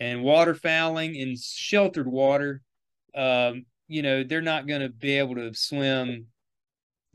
[0.00, 2.60] and waterfowling in sheltered water.
[3.14, 6.26] Um, you know, they're not going to be able to swim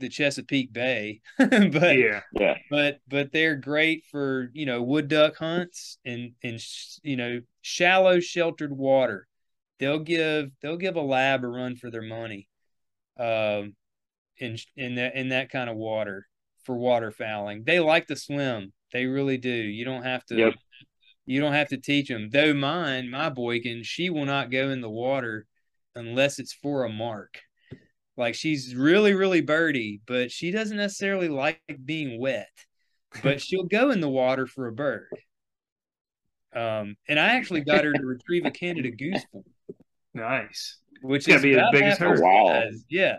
[0.00, 2.22] the Chesapeake Bay, but Yeah.
[2.32, 2.56] Yeah.
[2.70, 7.40] but but they're great for you know wood duck hunts and and sh- you know
[7.62, 9.28] shallow sheltered water.
[9.78, 12.48] They'll give they'll give a lab a run for their money,
[13.18, 13.74] um,
[14.38, 16.26] in in that in that kind of water
[16.64, 17.64] for waterfowling.
[17.64, 18.72] They like to swim.
[18.92, 19.50] They really do.
[19.50, 20.36] You don't have to.
[20.36, 20.54] Yep.
[21.26, 22.28] You don't have to teach them.
[22.30, 25.46] Though mine, my boykin, she will not go in the water
[25.94, 27.40] unless it's for a mark.
[28.16, 32.48] Like she's really, really birdie, but she doesn't necessarily like being wet.
[33.22, 35.08] But she'll go in the water for a bird.
[36.54, 39.44] Um, and I actually got her to retrieve a Canada goose form,
[40.14, 40.78] Nice.
[41.00, 42.16] which Gotta is be as about big as her.
[42.16, 42.62] her Wow.
[42.88, 43.18] Yeah,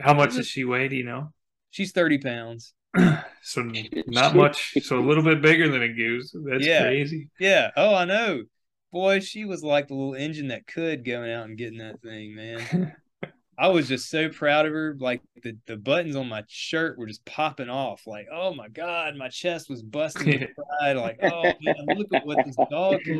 [0.00, 0.88] How much does she weigh?
[0.88, 1.32] Do you know?
[1.70, 2.72] she's thirty pounds.
[3.42, 3.62] so
[4.06, 4.74] not much.
[4.82, 6.34] So a little bit bigger than a goose.
[6.34, 6.82] That's Yeah.
[6.82, 7.28] crazy.
[7.38, 7.70] Yeah.
[7.76, 8.42] Oh, I know.
[8.90, 12.34] Boy, she was like the little engine that could going out and getting that thing,
[12.34, 12.94] man.
[13.58, 14.96] I was just so proud of her.
[14.98, 18.06] Like the, the buttons on my shirt were just popping off.
[18.06, 20.96] Like, oh my God, my chest was busting with pride.
[20.96, 23.00] Like, oh man, look at what this dog.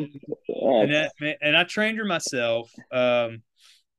[0.64, 2.70] And, that, man, and I trained her myself.
[2.92, 3.42] Um,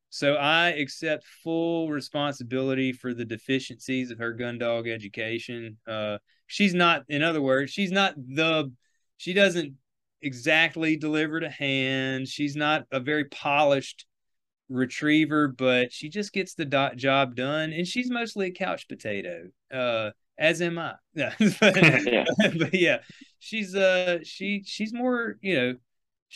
[0.10, 5.78] so I accept full responsibility for the deficiencies of her gun dog education.
[5.86, 8.72] Uh, she's not, in other words, she's not the,
[9.18, 9.74] she doesn't
[10.22, 12.28] exactly deliver to hand.
[12.28, 14.06] She's not a very polished
[14.70, 17.74] retriever, but she just gets the do- job done.
[17.74, 20.96] And she's mostly a couch potato, uh, as am I.
[21.16, 22.26] But, Yeah.
[22.58, 23.00] but yeah,
[23.40, 25.76] she's uh, she she's more, you know,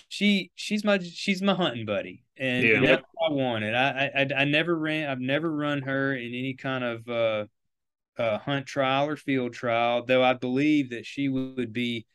[0.09, 2.87] she she's my she's my hunting buddy, and, and Yeah.
[2.87, 3.75] that's what I wanted.
[3.75, 5.09] I, I I never ran.
[5.09, 7.45] I've never run her in any kind of uh,
[8.17, 12.05] uh, hunt trial or field trial, though I believe that she would be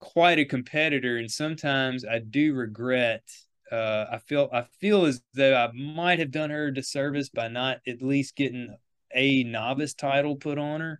[0.00, 1.18] quite a competitor.
[1.18, 3.22] And sometimes I do regret.
[3.70, 7.48] Uh, I feel I feel as though I might have done her a disservice by
[7.48, 8.76] not at least getting
[9.14, 10.98] a novice title put on her.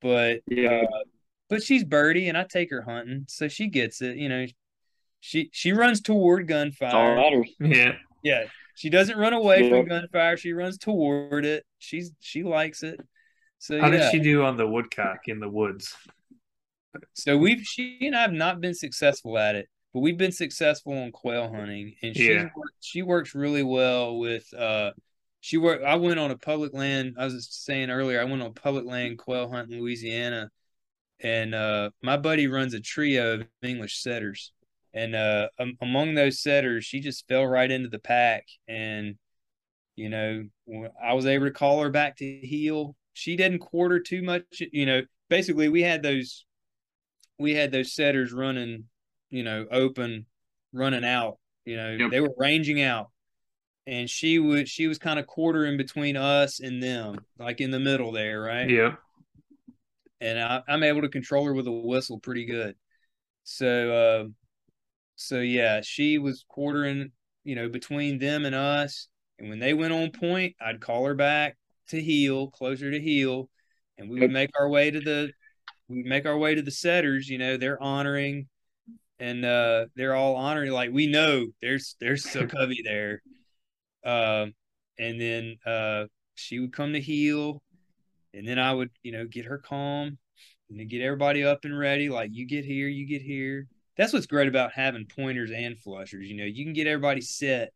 [0.00, 0.84] But Yeah.
[1.48, 4.16] but she's birdie and I take her hunting, so she gets it.
[4.16, 4.46] You know,
[5.20, 7.16] she she runs toward That's all gunfire.
[7.16, 7.50] matters.
[7.60, 7.92] yeah.
[8.22, 8.44] Yeah,
[8.74, 9.68] she doesn't run away Yeah.
[9.70, 10.36] from gunfire.
[10.36, 11.64] She runs toward it.
[11.78, 12.98] She's she likes it.
[13.58, 13.98] So How yeah.
[13.98, 15.94] did she do on the woodcock in the woods?
[17.14, 20.92] So we've she and I have not been successful at it, but we've been successful
[20.96, 22.48] on quail hunting, and she Yeah.
[22.80, 24.52] she works really well with.
[24.54, 24.92] uh
[25.40, 25.84] She worked.
[25.84, 27.16] I went on a public land.
[27.18, 28.20] I was saying earlier.
[28.20, 30.50] I went on a public land quail hunt in Louisiana,
[31.20, 34.52] and uh my buddy runs a trio of English setters,
[34.94, 39.16] and uh um, among those setters, she just fell right into the pack, and
[39.96, 40.44] you know
[41.02, 42.96] I was able to call her back to heel.
[43.14, 44.44] She didn't quarter too much.
[44.72, 46.46] You know, basically we had those
[47.38, 48.89] we had those setters running,
[49.30, 50.26] you know, open,
[50.72, 51.38] running out.
[51.64, 52.10] You know, Yep.
[52.10, 53.10] they were ranging out,
[53.86, 57.80] and she would she was kind of quartering between us and them, like in the
[57.80, 58.68] middle there, right?
[58.68, 58.96] Yeah.
[60.20, 62.76] And I, I'm able to control her with a whistle pretty good.
[63.44, 64.28] So, uh,
[65.16, 67.12] so yeah, she was quartering,
[67.44, 69.08] you know, between them and us.
[69.38, 71.56] And when they went on point, I'd call her back
[71.88, 73.48] to heel, closer to heel,
[73.96, 75.32] and we would make our way to the
[75.88, 78.48] we make our way to the setters, you know, they're honoring
[79.20, 83.22] and uh they're all honoring like we know there's there's so covey there.
[84.04, 84.54] Um
[84.98, 87.62] and then uh she would come to heel
[88.34, 90.18] and then I would, you know, get her calm
[90.68, 92.08] and then get everybody up and ready.
[92.08, 93.66] Like you get here, you get here.
[93.96, 96.28] That's what's great about having pointers and flushers.
[96.28, 97.72] You know, you can get everybody set.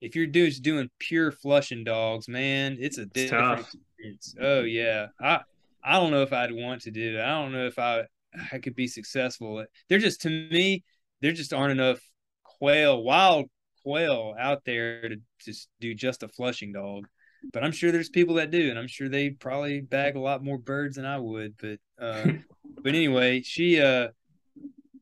[0.00, 3.74] If you're just doing pure flushing dogs, man, it's a different tough.
[3.74, 4.34] experience.
[4.40, 5.40] Oh yeah, I
[5.84, 7.20] I don't know if I'd want to do it.
[7.20, 8.04] I don't know if I
[8.52, 9.64] I could be successful.
[9.88, 10.84] They're just to me,
[11.20, 12.00] there just aren't enough
[12.44, 13.50] quail, wild
[13.82, 17.06] quail out there to just do just a flushing dog.
[17.52, 20.44] But I'm sure there's people that do, and I'm sure they probably bag a lot
[20.44, 21.54] more birds than I would.
[21.56, 22.32] But uh,
[22.82, 24.08] but anyway, she uh,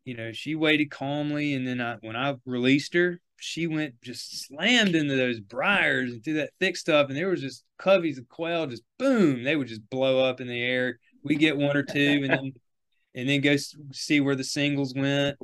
[0.04, 4.46] you know, she waited calmly, and then I, when I released her, she went just
[4.46, 8.26] slammed into those briars and through that thick stuff, and there was just coveys of
[8.28, 10.98] quail, just boom, they would just blow up in the air.
[11.22, 12.52] We get one or two, and then
[13.18, 13.56] and then go
[13.92, 15.36] see where the singles went.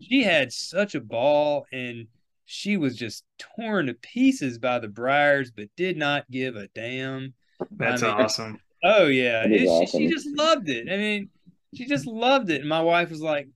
[0.00, 2.06] she had such a ball and
[2.44, 7.34] she was just torn to pieces by the Briars, but did not give a damn.
[7.72, 8.60] That's I mean, awesome.
[8.84, 9.86] Oh yeah, it, awesome.
[9.86, 10.86] she, she, just loved it.
[10.88, 11.28] I mean,
[11.74, 12.60] she just loved it.
[12.60, 13.48] And my wife was like,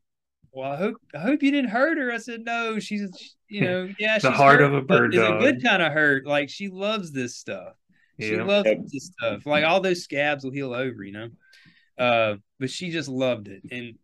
[0.50, 3.88] "Well, I hope I hope you didn't hurt her." I said, "No, she's you know,
[4.00, 6.26] yeah, the heart hurt, of a bird It's a good kind of hurt.
[6.26, 7.74] Like she loves this stuff.
[8.18, 8.42] She yeah.
[8.42, 9.46] loves this stuff.
[9.46, 11.28] Like all those scabs will heal over, you know.
[11.96, 13.98] Uh, but she just loved it, and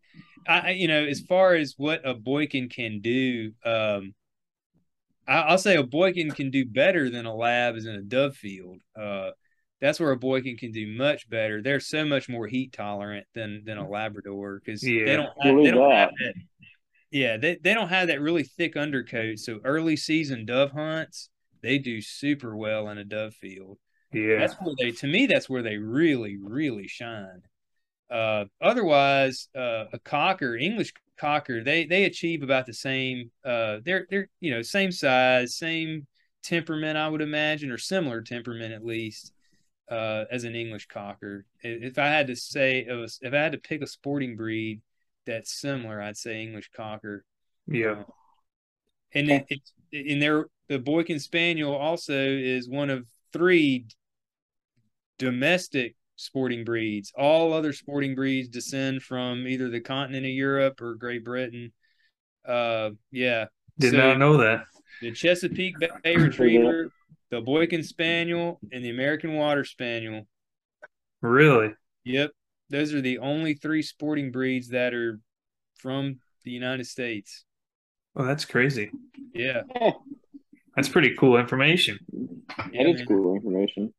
[0.47, 4.13] I, you know, as far as what a boykin can do, um,
[5.27, 8.35] I, will say a boykin can do better than a lab is in a dove
[8.35, 8.79] field.
[8.95, 9.31] Uh,
[9.81, 11.61] that's where a boykin can do much better.
[11.61, 15.05] They're so much more heat tolerant than than a Labrador because yeah.
[15.05, 16.33] they don't have, they don't have that.
[17.11, 19.39] Yeah, they, they don't have that really thick undercoat.
[19.39, 21.29] So early season dove hunts,
[21.61, 23.77] they do super well in a dove field.
[24.13, 27.41] Yeah, that's where they to me that's where they really really shine.
[28.09, 33.31] Uh, otherwise, uh, a cocker, English cocker, they they achieve about the same.
[33.43, 36.07] Uh, they're they're you know same size, same
[36.43, 39.33] temperament, I would imagine, or similar temperament at least,
[39.89, 41.45] uh, as an English cocker.
[41.61, 44.81] If I had to say, was, if I had to pick a sporting breed
[45.25, 47.25] that's similar, I'd say English cocker.
[47.67, 48.03] Yeah, uh,
[49.13, 53.85] and it, it, in their the Boykin Spaniel also is one of three
[55.17, 57.13] domestic sporting breeds.
[57.17, 61.71] All other sporting breeds descend from either the continent of Europe or Great Britain.
[62.45, 63.45] Uh, yeah.
[63.79, 64.65] Did so not know that.
[65.01, 66.89] The Chesapeake Bay Retriever,
[67.29, 70.27] the Boykin Spaniel, and the American Water Spaniel.
[71.21, 71.73] Really?
[72.03, 72.31] Yep.
[72.69, 75.19] Those are the only three sporting breeds that are
[75.75, 77.45] from the United States.
[78.15, 78.91] Oh, that's crazy.
[79.33, 79.61] Yeah.
[80.75, 81.97] That's pretty cool information.
[82.71, 83.95] Yeah, that is cool information.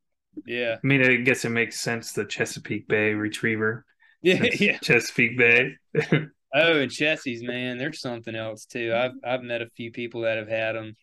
[0.47, 0.76] Yeah.
[0.82, 2.12] I mean, I guess it makes sense.
[2.12, 3.84] The Chesapeake Bay Retriever.
[4.20, 4.78] Yeah, yeah.
[4.78, 5.76] Chesapeake Bay.
[6.12, 8.93] oh, and Chessies, man, there's something else too.
[8.93, 10.97] I've I've met a few people that have had them.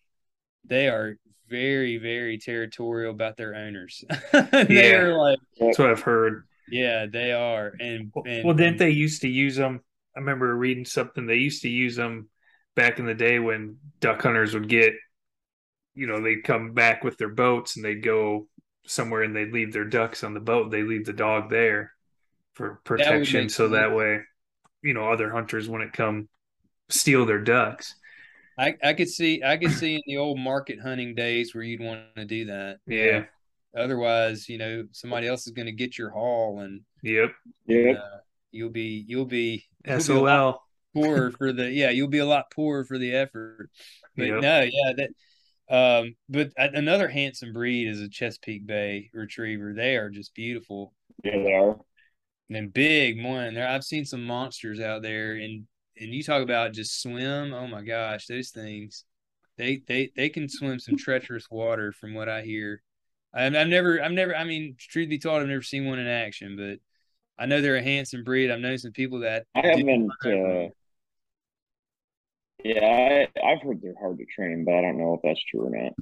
[0.66, 1.16] They are
[1.50, 4.04] very, very territorial about their owners.
[4.34, 6.46] They yeah, are like that's what I've heard.
[6.70, 7.72] Yeah, they are.
[7.80, 9.82] And, and well, didn't they used to use them?
[10.16, 11.26] I remember reading something.
[11.26, 12.30] They used to use them
[12.76, 14.94] back in the day when duck hunters would get,
[15.94, 18.48] you know, they'd come back with their boats and they'd go
[18.86, 21.92] somewhere and they leave their ducks on the boat, they leave the dog there
[22.54, 23.44] for protection.
[23.44, 23.78] That so sense.
[23.78, 24.22] that way,
[24.82, 26.30] you know, other hunters wouldn't come
[26.90, 27.96] steal their ducks.
[28.58, 31.82] I, I could see I could see in the old market hunting days where you'd
[31.82, 32.78] want to do that.
[32.88, 33.26] Yeah.
[33.76, 37.34] Otherwise, you know, somebody else is going to get your haul, and yep,
[37.68, 38.18] yep, uh,
[38.52, 39.66] you'll be you'll be
[40.00, 40.62] sol
[40.94, 43.70] poorer for the yeah you'll be a lot poorer for the effort.
[44.16, 44.42] But yep.
[44.42, 45.10] no, yeah, that
[45.70, 49.74] um, but another handsome breed is a Chesapeake Bay Retriever.
[49.74, 50.94] They are just beautiful.
[51.24, 51.78] Yeah, they are.
[52.50, 53.56] And big one.
[53.56, 55.66] There, I've seen some monsters out there, and
[55.98, 57.54] and you talk about just swim.
[57.54, 59.06] Oh my gosh, those things.
[59.58, 62.82] They they they can swim some treacherous water, from what I hear.
[63.34, 66.08] I've, I've never I've never I mean, truth be told, I've never seen one in
[66.08, 66.80] action, but
[67.42, 68.52] I know they're a handsome breed.
[68.52, 70.12] I've known some people that I haven't.
[70.24, 70.70] Uh,
[72.66, 75.68] yeah, I, have heard they're hard to train, but I don't know if that's true
[75.68, 75.94] or not.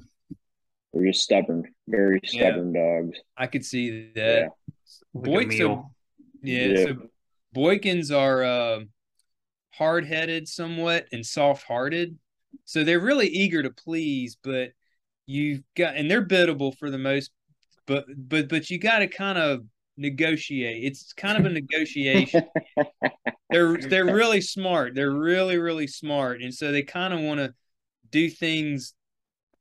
[0.94, 3.20] They're just stubborn, very stubborn yeah, dogs.
[3.36, 4.44] I could see that.
[4.44, 4.48] Yeah.
[5.14, 5.84] Boykins are,
[6.42, 6.96] yeah, yeah, so
[7.54, 8.80] Boykins are uh,
[9.72, 12.18] hard headed somewhat and soft hearted.
[12.64, 14.72] So they're really eager to please, but
[15.26, 17.32] you've got and they're biddable for the most
[17.86, 19.64] but but but you got to kind of
[19.98, 20.84] negotiate.
[20.84, 22.46] It's kind of a negotiation.
[23.50, 24.96] they're they're really smart.
[24.96, 27.54] They're really really smart, and so they kind of want to
[28.10, 28.94] do things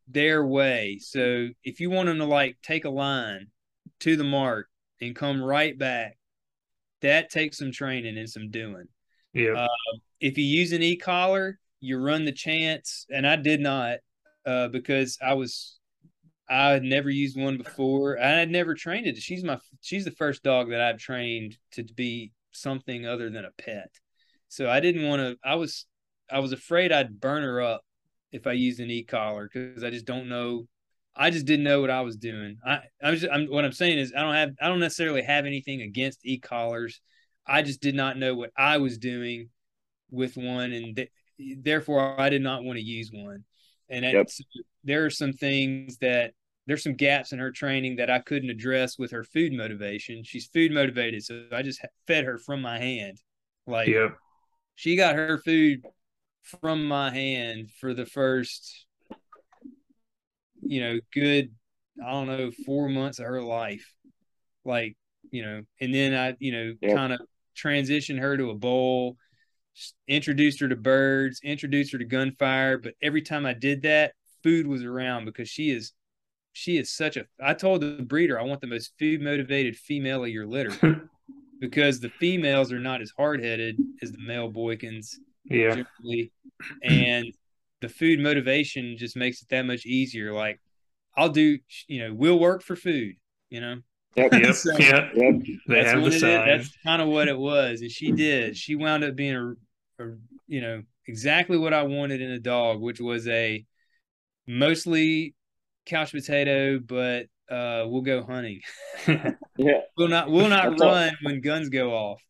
[0.09, 0.99] their way.
[1.01, 3.49] So if you want them to like take a line
[4.01, 4.69] to the mark
[5.01, 6.19] and come right back,
[7.01, 8.89] that takes some training and some doing.
[9.33, 9.55] Yeah.
[9.55, 13.99] Uh, if you use an e-collar, you run the chance, and I did not
[14.47, 15.79] uh, because I was
[16.49, 18.19] I had never used one before.
[18.19, 19.17] I had never trained it.
[19.17, 23.51] She's my she's the first dog that I've trained to be something other than a
[23.63, 23.91] pet.
[24.49, 25.37] So I didn't want to.
[25.45, 25.87] I was
[26.31, 27.83] I was afraid I'd burn her up
[28.33, 30.67] if I used an e collar because I just don't know.
[31.15, 32.59] I just didn't know what I was doing.
[32.67, 35.47] I I was I'm, what I'm saying is I don't have I don't necessarily have
[35.47, 37.01] anything against e collars.
[37.47, 39.49] I just did not know what I was doing
[40.11, 41.11] with one, and th-
[41.59, 43.45] therefore I did not want to use one.
[43.93, 44.29] And yep.
[44.83, 46.33] there are some things that
[46.67, 50.25] there's some gaps in her training that I couldn't address with her food motivation.
[50.25, 53.19] She's food motivated, so I just fed her from my hand.
[53.67, 54.17] Like, yep.
[54.75, 55.85] she got her food
[56.61, 58.87] from my hand for the first,
[60.63, 61.51] you know, good,
[62.05, 63.93] I don't know, four months of her life.
[64.65, 64.97] Like,
[65.31, 66.97] you know, and then I, you know, yep.
[66.97, 67.21] kind of
[67.57, 69.17] transitioned her to a bowl,
[70.09, 72.79] introduced her to birds, introduced her to gunfire.
[72.79, 74.13] But every time I did that,
[74.43, 75.93] food was around because she is
[76.53, 80.25] she is such a I told the breeder I want the most food motivated female
[80.25, 81.09] of your litter
[81.61, 85.17] because the females are not as hard headed as the male boykins.
[85.45, 85.71] Yeah.
[85.71, 86.33] Generally.
[86.83, 87.27] And
[87.81, 90.33] the food motivation just makes it that much easier.
[90.33, 90.61] Like
[91.17, 93.17] I'll do, you know, we'll work for food,
[93.51, 93.77] you know.
[94.17, 94.33] Yep.
[94.33, 94.55] yep.
[94.55, 95.13] So, yep.
[95.15, 95.35] Yep.
[95.67, 96.21] They that's have the it is.
[96.21, 96.47] sign.
[96.47, 98.57] That's kind of what it was, and she did.
[98.57, 99.35] She wound up being
[99.99, 103.65] a, a, you know, exactly what I wanted in a dog, which was a
[104.47, 105.35] mostly
[105.87, 108.61] couch potato, but uh, we'll go hunting.
[109.59, 109.81] Yeah.
[109.99, 110.89] we'll not, we'll not That's all.
[110.89, 112.23] run when guns go off.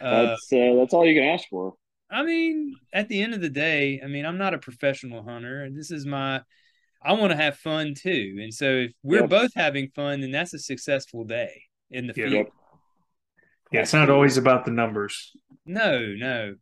[0.00, 1.74] Uh, That's uh, that's all you can ask for.
[2.10, 5.62] I mean, at the end of the day, I mean, I'm not a professional hunter,
[5.62, 6.42] and this is my.
[7.02, 9.30] I want to have fun too, and so if we're Yep.
[9.30, 12.24] both having fun, then that's a successful day in the Yeah.
[12.28, 12.32] field.
[12.32, 12.52] Yep.
[13.72, 15.36] yeah, it's not always about the numbers.
[15.66, 16.54] No, no.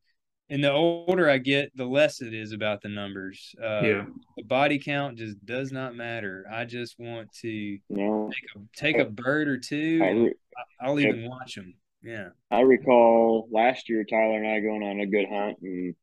[0.49, 3.55] And the older I get, the less it is about the numbers.
[3.61, 4.07] Uh, yeah.
[4.37, 6.47] The body count just does not matter.
[6.51, 10.01] I just want to know, take a, take a bird or two.
[10.03, 10.34] I, and re-
[10.80, 11.74] I'll even watch them.
[12.03, 12.28] Yeah.
[12.51, 15.95] I recall last year Tyler and I going on a good hunt, and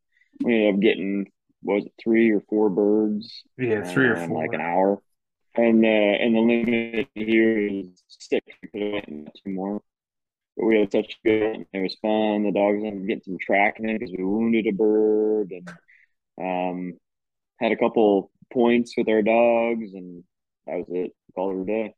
[0.44, 1.32] we ended up getting
[1.64, 4.44] was it three or four birds Yeah, three or uh, four.
[4.44, 5.00] like an hour.
[5.56, 8.46] And uh, and the limit here is six.
[8.64, 9.82] We could have went two more,
[10.58, 11.68] but we had such a good.
[11.74, 12.44] It was fun.
[12.44, 15.78] The dogs ended up getting some tracking in because we wounded a bird, and
[16.42, 17.00] um,
[17.60, 20.24] had a couple points with our dogs, and
[20.68, 21.12] that was it.
[21.36, 21.96] Called it a day.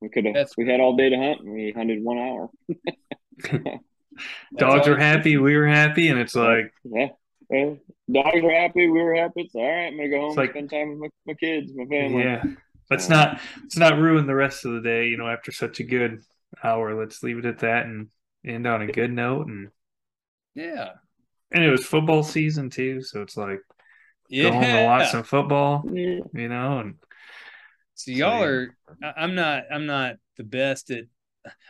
[0.00, 0.36] We could have.
[0.56, 2.50] We had all day to hunt, and we hunted one hour.
[4.56, 7.08] Dogs all were happy, we were happy, and it's like Yeah.
[7.50, 7.74] Yeah.
[8.10, 8.88] Dogs were happy.
[8.88, 9.42] We were happy.
[9.42, 9.86] It's all right.
[9.86, 12.22] I'm gonna go home It's like- and spend time with my, my kids, my family.
[12.24, 12.42] yeah.
[12.90, 15.78] Let's So, not let's not ruin the rest of the day, you know, after such
[15.80, 16.22] a good
[16.64, 16.98] hour.
[16.98, 18.08] Let's leave it at that and
[18.44, 19.68] end on a good note and
[20.54, 20.90] Yeah.
[21.52, 23.60] and it was football season too, so it's like
[24.28, 24.44] Yeah.
[24.44, 26.20] go home and watch some football, Yeah.
[26.32, 26.94] you know, and
[27.94, 28.44] So y'all yeah.
[28.46, 28.76] are.
[29.04, 29.64] I- I'm not.
[29.70, 31.04] I'm not the best at.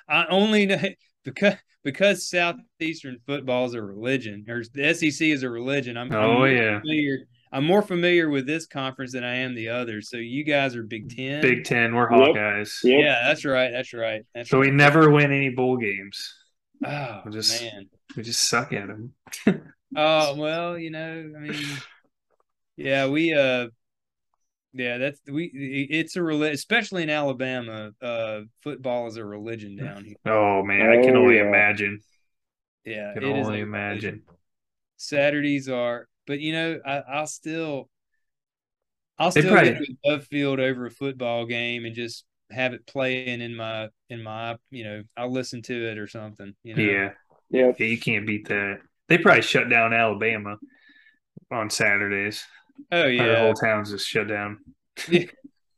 [0.09, 0.79] I only know
[1.25, 1.55] because
[1.85, 5.97] because southeastern football is a religion, or the SEC is a religion.
[5.97, 6.13] I'm.
[6.13, 6.81] I'm Oh, more yeah.
[6.81, 7.19] Familiar,
[7.53, 10.09] I'm more familiar with this conference than I am the others.
[10.11, 11.41] So you guys are Big Ten.
[11.43, 12.35] Big Ten, we're Yep.
[12.37, 12.79] Hawkeyes.
[12.85, 13.01] Yep.
[13.05, 13.71] Yeah, that's right.
[13.71, 14.23] That's right.
[14.35, 16.35] That's So we never win any bowl games.
[16.85, 17.89] Oh we just- man.
[18.17, 19.15] We just suck at them.
[19.97, 21.65] Oh well, you know, I mean,
[22.77, 23.67] yeah, we uh,
[24.73, 25.47] yeah, that's we.
[25.91, 27.91] It's a religion, especially in Alabama.
[28.01, 30.17] Uh, football is a religion down here.
[30.27, 31.49] Oh man, I can Oh, only yeah.
[31.49, 32.01] imagine.
[32.85, 34.15] Yeah, Can only imagine.
[34.15, 34.23] religion.
[34.97, 37.89] Saturdays are, but you know, I, I'll still,
[39.19, 42.87] I'll still probably- get to Dove Field over a football game and just have it
[42.87, 46.55] playing in my in my you know I'll listen to it or something.
[46.65, 47.11] You know, Yeah.
[47.51, 47.77] Yep.
[47.81, 48.79] Yeah, you can't beat that.
[49.09, 50.57] They probably shut down Alabama
[51.51, 52.45] on Saturdays.
[52.93, 54.59] Oh yeah, The whole town's just shut down.
[55.09, 55.27] yeah.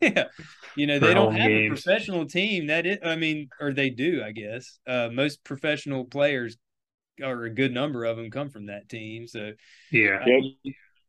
[0.74, 1.80] You know, they don't have games.
[1.80, 2.68] a professional team.
[2.68, 4.78] That is, I mean, or they do, I guess.
[4.86, 6.56] Uh, most professional players,
[7.22, 9.26] or a good number of them, come from that team.
[9.28, 9.52] So
[9.90, 10.18] Yeah.
[10.22, 10.56] I mean,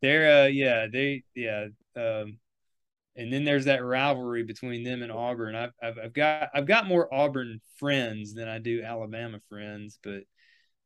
[0.02, 1.68] they're, uh, yeah, they, yeah.
[1.96, 2.40] Um,
[3.16, 5.56] and then there's that rivalry between them and Auburn.
[5.56, 10.24] I've, I've, I've got, I've got more Auburn friends than I do Alabama friends, but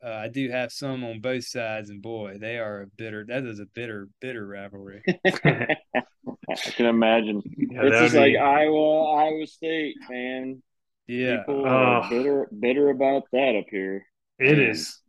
[0.05, 1.89] uh, I do have some on both sides.
[1.89, 3.25] And boy, they are a bitter.
[3.27, 5.03] That is a bitter, bitter rivalry.
[5.25, 7.41] I can imagine.
[7.57, 10.61] Yeah, it's that'd just like Iowa, Iowa State, man.
[11.07, 11.37] Yeah.
[11.39, 11.69] People Oh.
[11.69, 14.05] are bitter, bitter about that up here.
[14.39, 14.69] It Man.
[14.69, 14.99] is.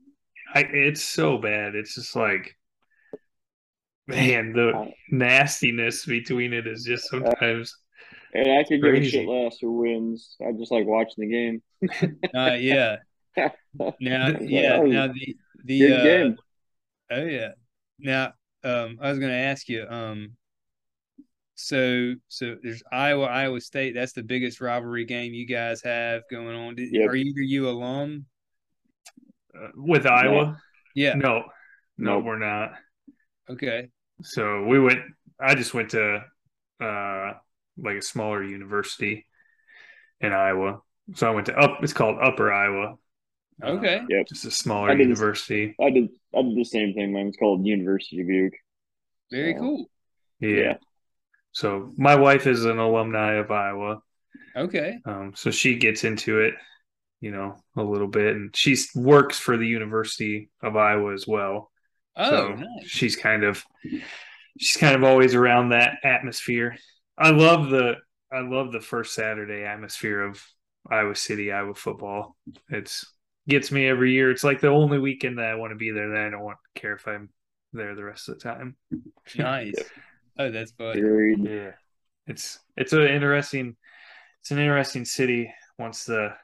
[0.55, 1.74] I, it's so bad.
[1.74, 2.56] It's just like,
[4.06, 7.77] man, the nastiness between it is just sometimes.
[8.32, 9.10] And I could give a Crazy.
[9.10, 10.36] shit less who wins.
[10.47, 11.62] I just like watching the game.
[12.35, 12.97] Uh, yeah.
[14.01, 14.81] Now, yeah.
[14.82, 16.36] Now the the Good uh, game.
[17.10, 17.48] oh yeah.
[17.98, 18.32] Now,
[18.65, 20.32] um, I was going to ask you, um,
[21.55, 23.94] so so there's Iowa Iowa State.
[23.94, 26.74] That's the biggest rivalry game you guys have going on.
[26.77, 27.09] Did, Yep.
[27.10, 28.27] Are either you alum?
[29.55, 30.60] Uh, with Iowa?
[30.94, 31.15] Yeah.
[31.15, 31.44] No,
[31.97, 32.24] no, Nope.
[32.24, 32.73] we're not.
[33.51, 33.89] Okay.
[34.23, 35.01] So we went,
[35.40, 36.23] I just went to
[36.81, 37.32] uh,
[37.77, 39.27] like a smaller university
[40.20, 40.81] in Iowa.
[41.15, 42.97] So I went to up, it's called Upper Iowa.
[43.62, 44.02] Uh, Okay.
[44.09, 44.26] Yep.
[44.28, 45.74] just a smaller I did- university.
[45.80, 46.09] I did.
[46.35, 47.12] I did the same thing.
[47.12, 48.55] Mine's called University of Butte.
[49.30, 49.90] Very So, cool.
[50.40, 50.48] Yeah.
[50.56, 50.76] Yeah.
[51.52, 54.01] So my wife is an alumni of Iowa.
[54.55, 54.98] Okay.
[55.05, 56.55] Um, so she gets into it,
[57.20, 61.70] you know, a little bit, and she works for the University of Iowa as well.
[62.16, 62.86] Oh, so nice.
[62.86, 63.64] she's kind of
[64.59, 66.76] she's kind of always around that atmosphere.
[67.16, 67.97] I love the
[68.32, 70.44] I love the first Saturday atmosphere of
[70.90, 72.36] Iowa City, Iowa football.
[72.68, 73.05] It's
[73.48, 74.30] gets me every year.
[74.30, 76.58] It's like the only weekend that I want to be there that I don't want
[76.74, 77.30] to care if I'm
[77.72, 78.76] there the rest of the time.
[79.36, 79.74] Nice.
[80.38, 81.44] oh, that's fun.
[81.44, 81.72] Yeah.
[82.26, 83.76] It's it's an interesting
[84.40, 86.34] it's an interesting city once the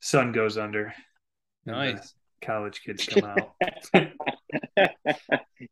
[0.00, 0.94] sun goes under.
[1.66, 2.14] and the Nice.
[2.40, 3.52] College kids come out.
[3.92, 4.06] yes,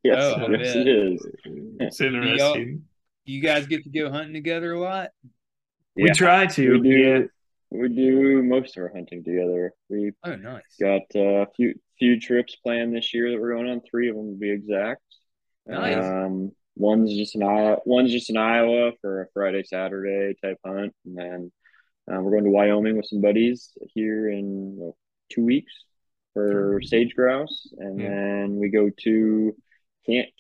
[0.06, 1.26] Oh, yes, it is.
[1.80, 2.84] it's interesting.
[3.24, 5.10] You guys get to go hunting together a lot?
[5.94, 6.78] We try to.
[6.80, 7.28] we do.
[7.78, 9.73] We do most of our hunting together.
[9.89, 10.62] We Oh, nice.
[10.81, 13.81] got uh, a few few trips planned this year that we're going on.
[13.90, 15.03] Three of them to be exact.
[15.66, 16.05] Nice.
[16.05, 17.78] Um, one's just an Iowa.
[17.86, 21.53] One's just in Iowa for a Friday Saturday type hunt, and then
[22.09, 24.97] um, we're going to Wyoming with some buddies here in well,
[25.31, 25.73] two weeks
[26.35, 28.11] for sage grouse, and Yeah.
[28.11, 29.57] then we go to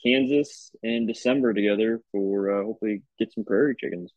[0.04, 4.12] Kansas in December together for uh, hopefully get some prairie chickens.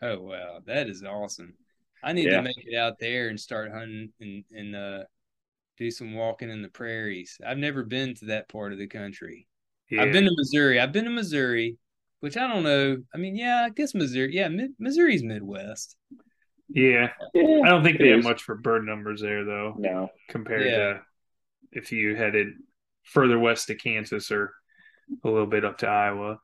[0.00, 1.54] Oh wow, that is awesome.
[2.02, 2.36] I need Yeah.
[2.38, 5.04] to make it out there and start hunting and and uh
[5.78, 7.38] do some walking in the prairies.
[7.46, 9.46] I've never been to that part of the country.
[9.90, 10.02] yeah.
[10.02, 10.80] I've been to Missouri.
[10.80, 11.76] I've been to Missouri,
[12.20, 12.96] which I don't know.
[13.14, 14.34] I mean, yeah, I guess Missouri.
[14.34, 15.96] Yeah, mid- Missouri's Midwest.
[16.68, 17.12] yeah.
[17.34, 20.76] Yeah, I don't think they have much for bird numbers there though, No, compared Yeah.
[20.76, 21.00] to
[21.72, 22.54] if you headed
[23.04, 24.52] further west to Kansas or
[25.24, 26.40] a little bit up to Iowa.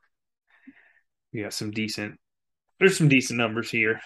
[1.33, 2.19] You got some decent
[2.79, 4.01] there's some decent numbers here.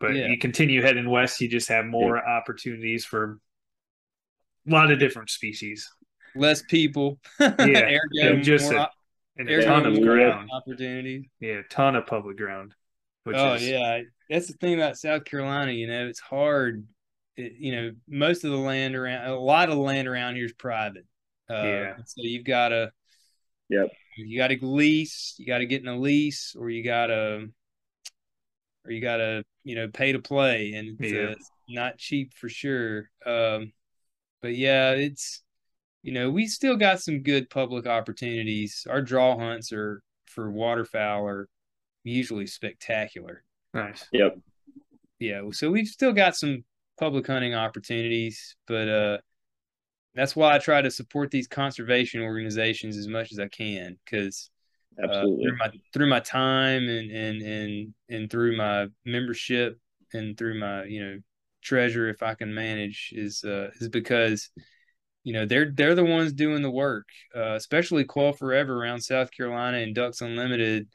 [0.00, 0.26] But Yeah.
[0.28, 3.38] you continue heading west, you just have more opportunities for
[4.68, 5.90] a lot of different species.
[6.34, 7.18] Less people.
[7.40, 8.92] Yeah, Ergo, and just more a, op-
[9.36, 10.50] and a ton of ground.
[10.52, 11.26] opportunities.
[11.40, 12.74] Yeah, a ton of public ground.
[13.24, 15.72] Which oh is yeah, that's the thing about South Carolina.
[15.72, 16.86] You know, it's hard.
[17.36, 20.52] It, you know, most of the land around, a lot of land around here is
[20.52, 21.06] private.
[21.48, 21.96] Uh, Yeah.
[22.04, 22.92] So you've got to.
[23.70, 23.88] Yep.
[24.18, 25.34] You got to lease.
[25.38, 27.48] You got to get in a lease, or you got to,
[28.84, 31.30] or you got to, you know, pay to play, and it's, Yeah.
[31.30, 31.34] uh,
[31.68, 33.10] not cheap for sure.
[33.24, 33.72] Um,
[34.42, 35.42] but yeah, it's,
[36.02, 38.86] you know, we still got some good public opportunities.
[38.88, 41.48] Our draw hunts are for waterfowl are
[42.02, 43.42] usually spectacular.
[43.72, 44.06] nice.
[44.12, 44.38] Yep.
[45.18, 46.64] Yeah, so we've still got some
[46.98, 49.18] public hunting opportunities, but uh
[50.14, 54.50] that's why I try to support these conservation organizations as much as I can because
[55.02, 55.44] uh, Absolutely.
[55.44, 59.78] through my through my time and and and and through my membership
[60.12, 61.18] and through my you know
[61.62, 64.50] treasure if I can manage is uh is because
[65.24, 69.30] you know they're they're the ones doing the work uh especially Quail Forever around South
[69.30, 70.88] Carolina and Ducks Unlimited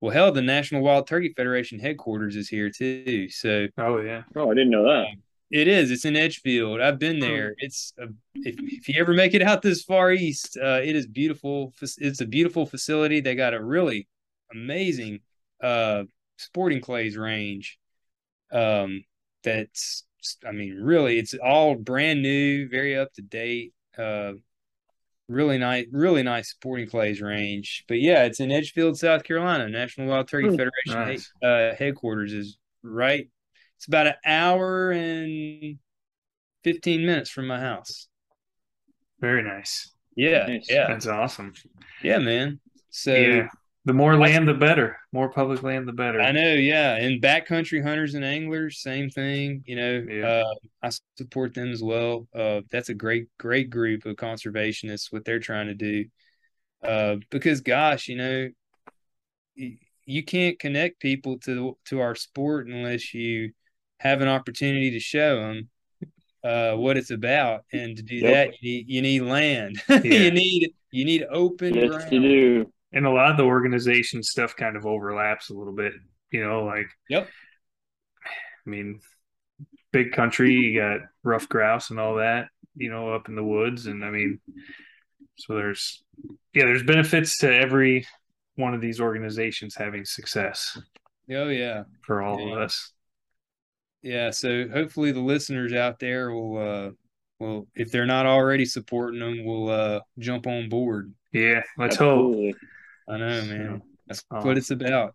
[0.00, 4.22] well hell the National Wild Turkey Federation headquarters is here too so Oh yeah.
[4.36, 5.06] oh, I didn't know that.
[5.54, 5.92] It is.
[5.92, 6.80] It's in Edgefield.
[6.80, 7.54] I've been there.
[7.58, 11.06] It's a, if if you ever make it out this far east, uh, it is
[11.06, 11.72] beautiful.
[11.80, 13.20] It's a beautiful facility.
[13.20, 14.08] They got a really
[14.52, 15.20] amazing
[15.62, 16.04] uh,
[16.38, 17.78] sporting clays range.
[18.50, 19.04] Um,
[19.44, 20.04] that's
[20.44, 23.74] I mean, really, it's all brand new, very up to date.
[23.96, 24.32] Uh,
[25.28, 27.84] really nice, really nice sporting clays range.
[27.86, 29.68] But yeah, it's in Edgefield, South Carolina.
[29.68, 31.30] National Wild Turkey Hmm, Federation nice.
[31.42, 33.28] uh, headquarters is right.
[33.76, 35.78] It's about an hour and
[36.62, 38.08] fifteen minutes from my house.
[39.20, 39.90] Very nice.
[40.16, 40.66] Yeah, Nice.
[40.70, 41.52] yeah, That's awesome.
[42.02, 42.60] yeah, man.
[42.90, 43.48] So yeah.
[43.86, 44.96] The more land, the better.
[45.12, 46.18] More public land, the better.
[46.18, 46.96] I know, yeah.
[46.96, 49.62] And backcountry hunters and anglers, same thing.
[49.66, 50.26] You know, Yeah.
[50.26, 52.26] uh, I support them as well.
[52.34, 55.12] Uh, that's a great, great group of conservationists.
[55.12, 56.06] What they're trying to do,
[56.82, 58.48] uh, because gosh, you know,
[59.58, 63.52] y- you can't connect people to to our sport unless you
[64.04, 65.68] have an opportunity to show them
[66.44, 67.64] uh, what it's about.
[67.72, 68.32] And to do Yep.
[68.50, 69.82] that, you need you need land.
[69.88, 70.00] Yeah.
[70.02, 72.12] you need you need open Yes, ground.
[72.12, 72.72] you do.
[72.92, 75.92] and a lot of the organization stuff kind of overlaps a little bit.
[76.30, 77.28] You know, like Yep.
[78.66, 79.00] I mean,
[79.92, 82.48] big country, you got ruffed grouse and all that.
[82.76, 84.40] You know, up in the woods, and I mean,
[85.36, 86.02] so there's
[86.52, 88.06] yeah, there's benefits to every
[88.56, 90.78] one of these organizations having success
[91.30, 91.84] Oh yeah.
[92.02, 92.52] for all Yeah.
[92.54, 92.92] of us.
[94.04, 96.90] Yeah, so hopefully the listeners out there will uh
[97.40, 101.12] will if they're not already supporting them, will uh jump on board.
[101.32, 102.34] Yeah, let's hope.
[102.34, 102.54] Absolutely.
[103.08, 103.82] I know, man.
[104.06, 105.14] That's um, what it's about.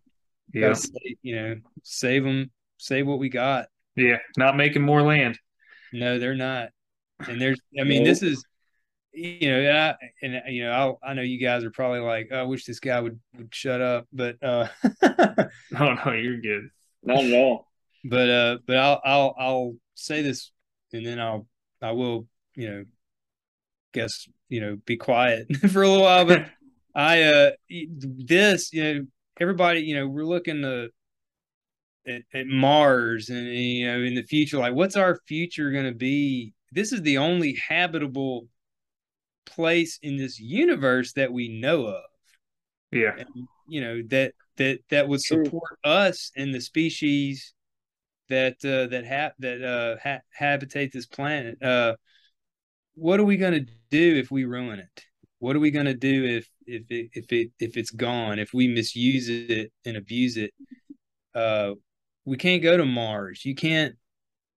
[0.54, 0.90] Yeah, Gotta
[1.22, 3.68] you know, save them, save what we got.
[3.96, 5.38] yeah, not making more land.
[5.94, 6.70] No, they're not.
[7.28, 8.10] And there's, I mean, No.
[8.10, 8.44] this is,
[9.14, 12.40] you know, I, and you know, I I know you guys are probably like, "Oh,
[12.40, 14.68] I wish this guy would would shut up, but uh,
[15.04, 16.70] Oh no, you're good.
[17.04, 17.69] Not at all.
[18.04, 20.52] But uh, but I'll I'll I'll say this,
[20.94, 21.48] and then I'll
[21.82, 22.86] I will you know,
[23.94, 26.26] guess you know, be quiet for a little while.
[26.26, 26.46] But
[26.96, 27.52] I uh,
[28.00, 29.06] this you know,
[29.40, 30.90] everybody you know, we're looking to.
[32.08, 35.94] At, at Mars and you know in the future like what's our future going to
[35.94, 38.48] be this is the only habitable
[39.46, 42.04] place in this universe that we know of.
[42.92, 43.16] Yeah.
[43.18, 43.28] And,
[43.68, 45.46] you know that that that would True.
[45.46, 47.54] support us and the species
[48.30, 51.62] that uh, that ha- that uh, ha- habitate this planet.
[51.62, 51.96] Uh,
[52.96, 55.04] what are we going to do if we ruin it?
[55.40, 58.40] What are we going to do if if it if it if it's gone?
[58.40, 60.54] If we misuse it and abuse it?
[61.34, 61.74] Uh,
[62.26, 63.46] we can't go to Mars.
[63.46, 63.96] You can't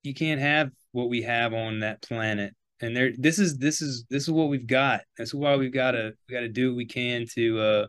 [0.03, 2.55] you can't have what we have on that planet.
[2.81, 5.03] And there, this is this is this is what we've got.
[5.17, 7.87] That's why we've got to we got to do what we can to uh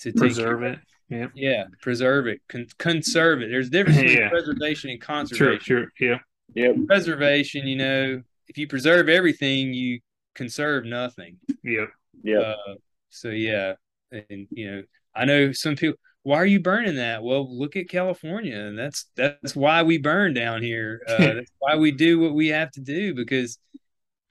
[0.00, 0.78] to take Preserve it.
[1.08, 1.26] Yeah.
[1.34, 3.50] yeah, preserve it, con- conserve it.
[3.50, 4.28] There's a difference between Yeah.
[4.30, 5.06] preservation and True.
[5.14, 5.60] conservation.
[5.60, 5.88] True.
[6.00, 6.18] Yeah.
[6.54, 6.76] Yep.
[6.86, 10.00] Preservation, you know, if you preserve everything, you
[10.34, 11.38] conserve nothing.
[11.62, 11.86] Yeah.
[12.22, 12.38] Yeah.
[12.38, 12.74] Uh,
[13.10, 13.74] so yeah,
[14.10, 14.82] and you know,
[15.14, 15.98] I know some people.
[16.22, 17.22] Why are you burning that?
[17.22, 21.02] Well, look at California, and that's that's why we burn down here.
[21.06, 23.58] Uh, that's why we do what we have to do because,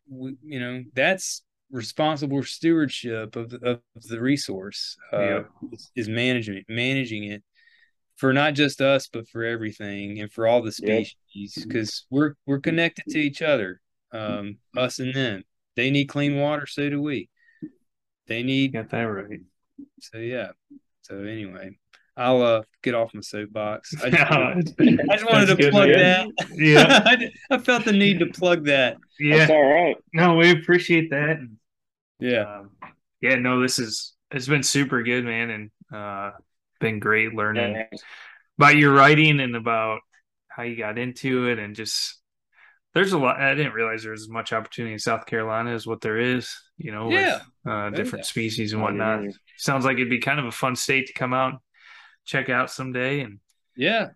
[0.09, 1.43] we, you know, that's
[1.73, 3.57] responsible stewardship of the,
[3.95, 4.95] of the resource.
[5.11, 5.43] Uh, Yeah.
[5.73, 7.43] is, is management managing it
[8.15, 12.59] for not just us but for everything and for all the species because we're we're
[12.59, 13.81] connected to each other
[14.11, 15.43] um us and them
[15.75, 17.27] they need clean water so do we
[18.27, 19.39] they need Got that right.
[19.99, 20.49] so yeah
[21.01, 21.75] so anyway
[22.15, 24.37] i'll uh get off my soapbox i just, No,
[25.09, 26.31] I just wanted to plug man.
[26.37, 27.01] that Yeah.
[27.05, 29.37] I, I felt the need to plug that Yeah.
[29.39, 29.95] That's all right.
[30.13, 31.39] No, we appreciate that.
[32.23, 32.71] Yeah Um,
[33.21, 36.31] yeah, no, this is it's been super good, man, and uh
[36.79, 37.97] been great learning Yeah.
[38.57, 39.99] about your writing and about
[40.49, 42.19] how you got into it and just
[42.93, 45.87] there's a lot I didn't realize there was as much opportunity in South Carolina as
[45.87, 47.39] what there is, you know, Yeah.
[47.65, 49.23] with uh different species and whatnot.
[49.23, 49.31] yeah.
[49.57, 51.61] Sounds like it'd be kind of a fun state to come out
[52.25, 53.39] check out someday and
[53.75, 54.07] yeah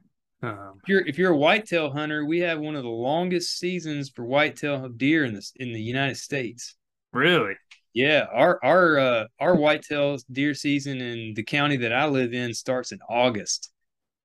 [0.42, 4.10] um if you're if you're a whitetail hunter we have one of the longest seasons
[4.10, 6.76] for whitetail deer in this in the united states
[7.12, 7.56] really
[7.98, 12.54] Yeah, our our uh our whitetail deer season in the county that I live in
[12.54, 13.72] starts in August.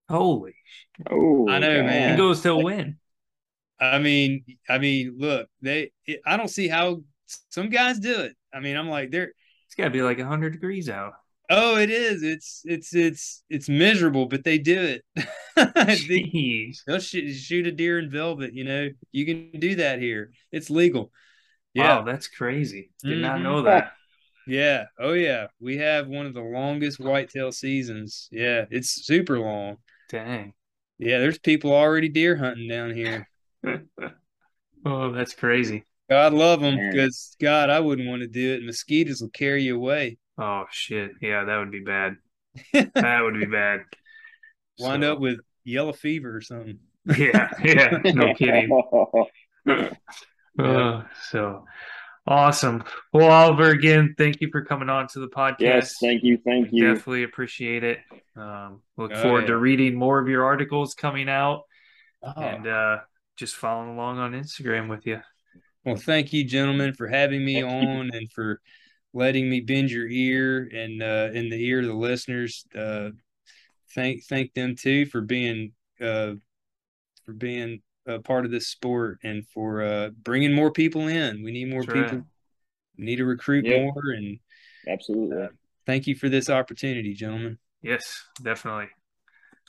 [0.09, 0.55] holy
[1.11, 1.87] Oh, I know, God.
[1.87, 2.15] man.
[2.15, 2.99] it goes till when?
[3.81, 7.03] I mean, I mean, look, they it, I don't see how
[7.49, 8.37] some guys do it.
[8.53, 9.33] I mean, I'm like they're
[9.67, 11.15] It's gotta be like hundred degrees out.
[11.51, 12.23] oh, it is.
[12.23, 15.05] It's it's it's it's miserable, but they do it.
[16.09, 18.89] they, will shoot, shoot a deer in velvet, you know.
[19.13, 20.33] You can do that here.
[20.51, 21.11] It's legal.
[21.75, 21.97] Yeah.
[21.99, 22.91] Wow, that's crazy.
[23.03, 23.43] Did not Mhm.
[23.43, 23.93] know that.
[24.47, 24.85] Yeah.
[24.99, 25.47] Oh yeah.
[25.61, 28.29] We have one of the longest whitetail seasons.
[28.33, 29.77] Yeah, it's super long.
[30.11, 30.53] Dang.
[30.99, 33.29] Yeah, there's people already deer hunting down here.
[34.85, 35.85] oh, that's crazy.
[36.11, 38.65] God love them because God, I wouldn't want to do it.
[38.65, 40.19] Mosquitoes will carry you away.
[40.39, 41.13] Oh shit.
[41.21, 42.17] Yeah, that would be bad.
[42.95, 43.81] That would be bad.
[44.79, 46.79] Wind So- up with yellow fever or something.
[47.17, 47.99] Yeah, yeah.
[48.13, 48.71] No kidding.
[50.59, 50.65] Yeah.
[50.65, 51.65] Uh, so
[52.27, 52.85] awesome.
[53.13, 55.61] Well, Oliver, again, thank you for coming on to the podcast.
[55.61, 56.95] yes, thank you, thank you.
[56.95, 57.99] Definitely appreciate it.
[58.37, 61.63] Um, look Oh, forward to reading more of your articles coming out
[62.23, 62.41] Oh.
[62.41, 62.99] and uh,
[63.37, 65.21] just following along on Instagram with you.
[65.85, 67.89] Well, thank you, gentlemen, for having me Thank you.
[67.89, 68.61] on and for
[69.13, 72.65] letting me bend your ear and uh, in the ear of the listeners.
[72.75, 73.11] Uh,
[73.95, 76.35] thank thank them too for being uh,
[77.27, 81.43] for being a part of this sport and for uh, bringing more people in.
[81.43, 82.11] We need more That's right.
[82.11, 82.27] people.
[82.99, 83.83] We need to recruit Yeah.
[83.85, 84.11] more.
[84.17, 84.39] And
[84.89, 85.49] Absolutely.
[85.87, 87.59] thank you for this opportunity, gentlemen.
[87.81, 88.89] Yes, definitely.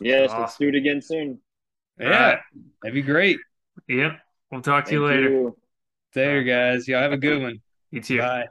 [0.01, 1.39] Yes, let's do it again soon.
[1.99, 2.39] Yeah, All right.
[2.81, 3.37] that'd be great.
[3.87, 4.19] Yep.
[4.51, 5.29] We'll talk to Thank you later.
[5.29, 5.57] you.
[6.13, 6.87] There, guys.
[6.87, 7.61] Y'all have a good one.
[7.91, 8.19] You too.
[8.19, 8.47] Bye.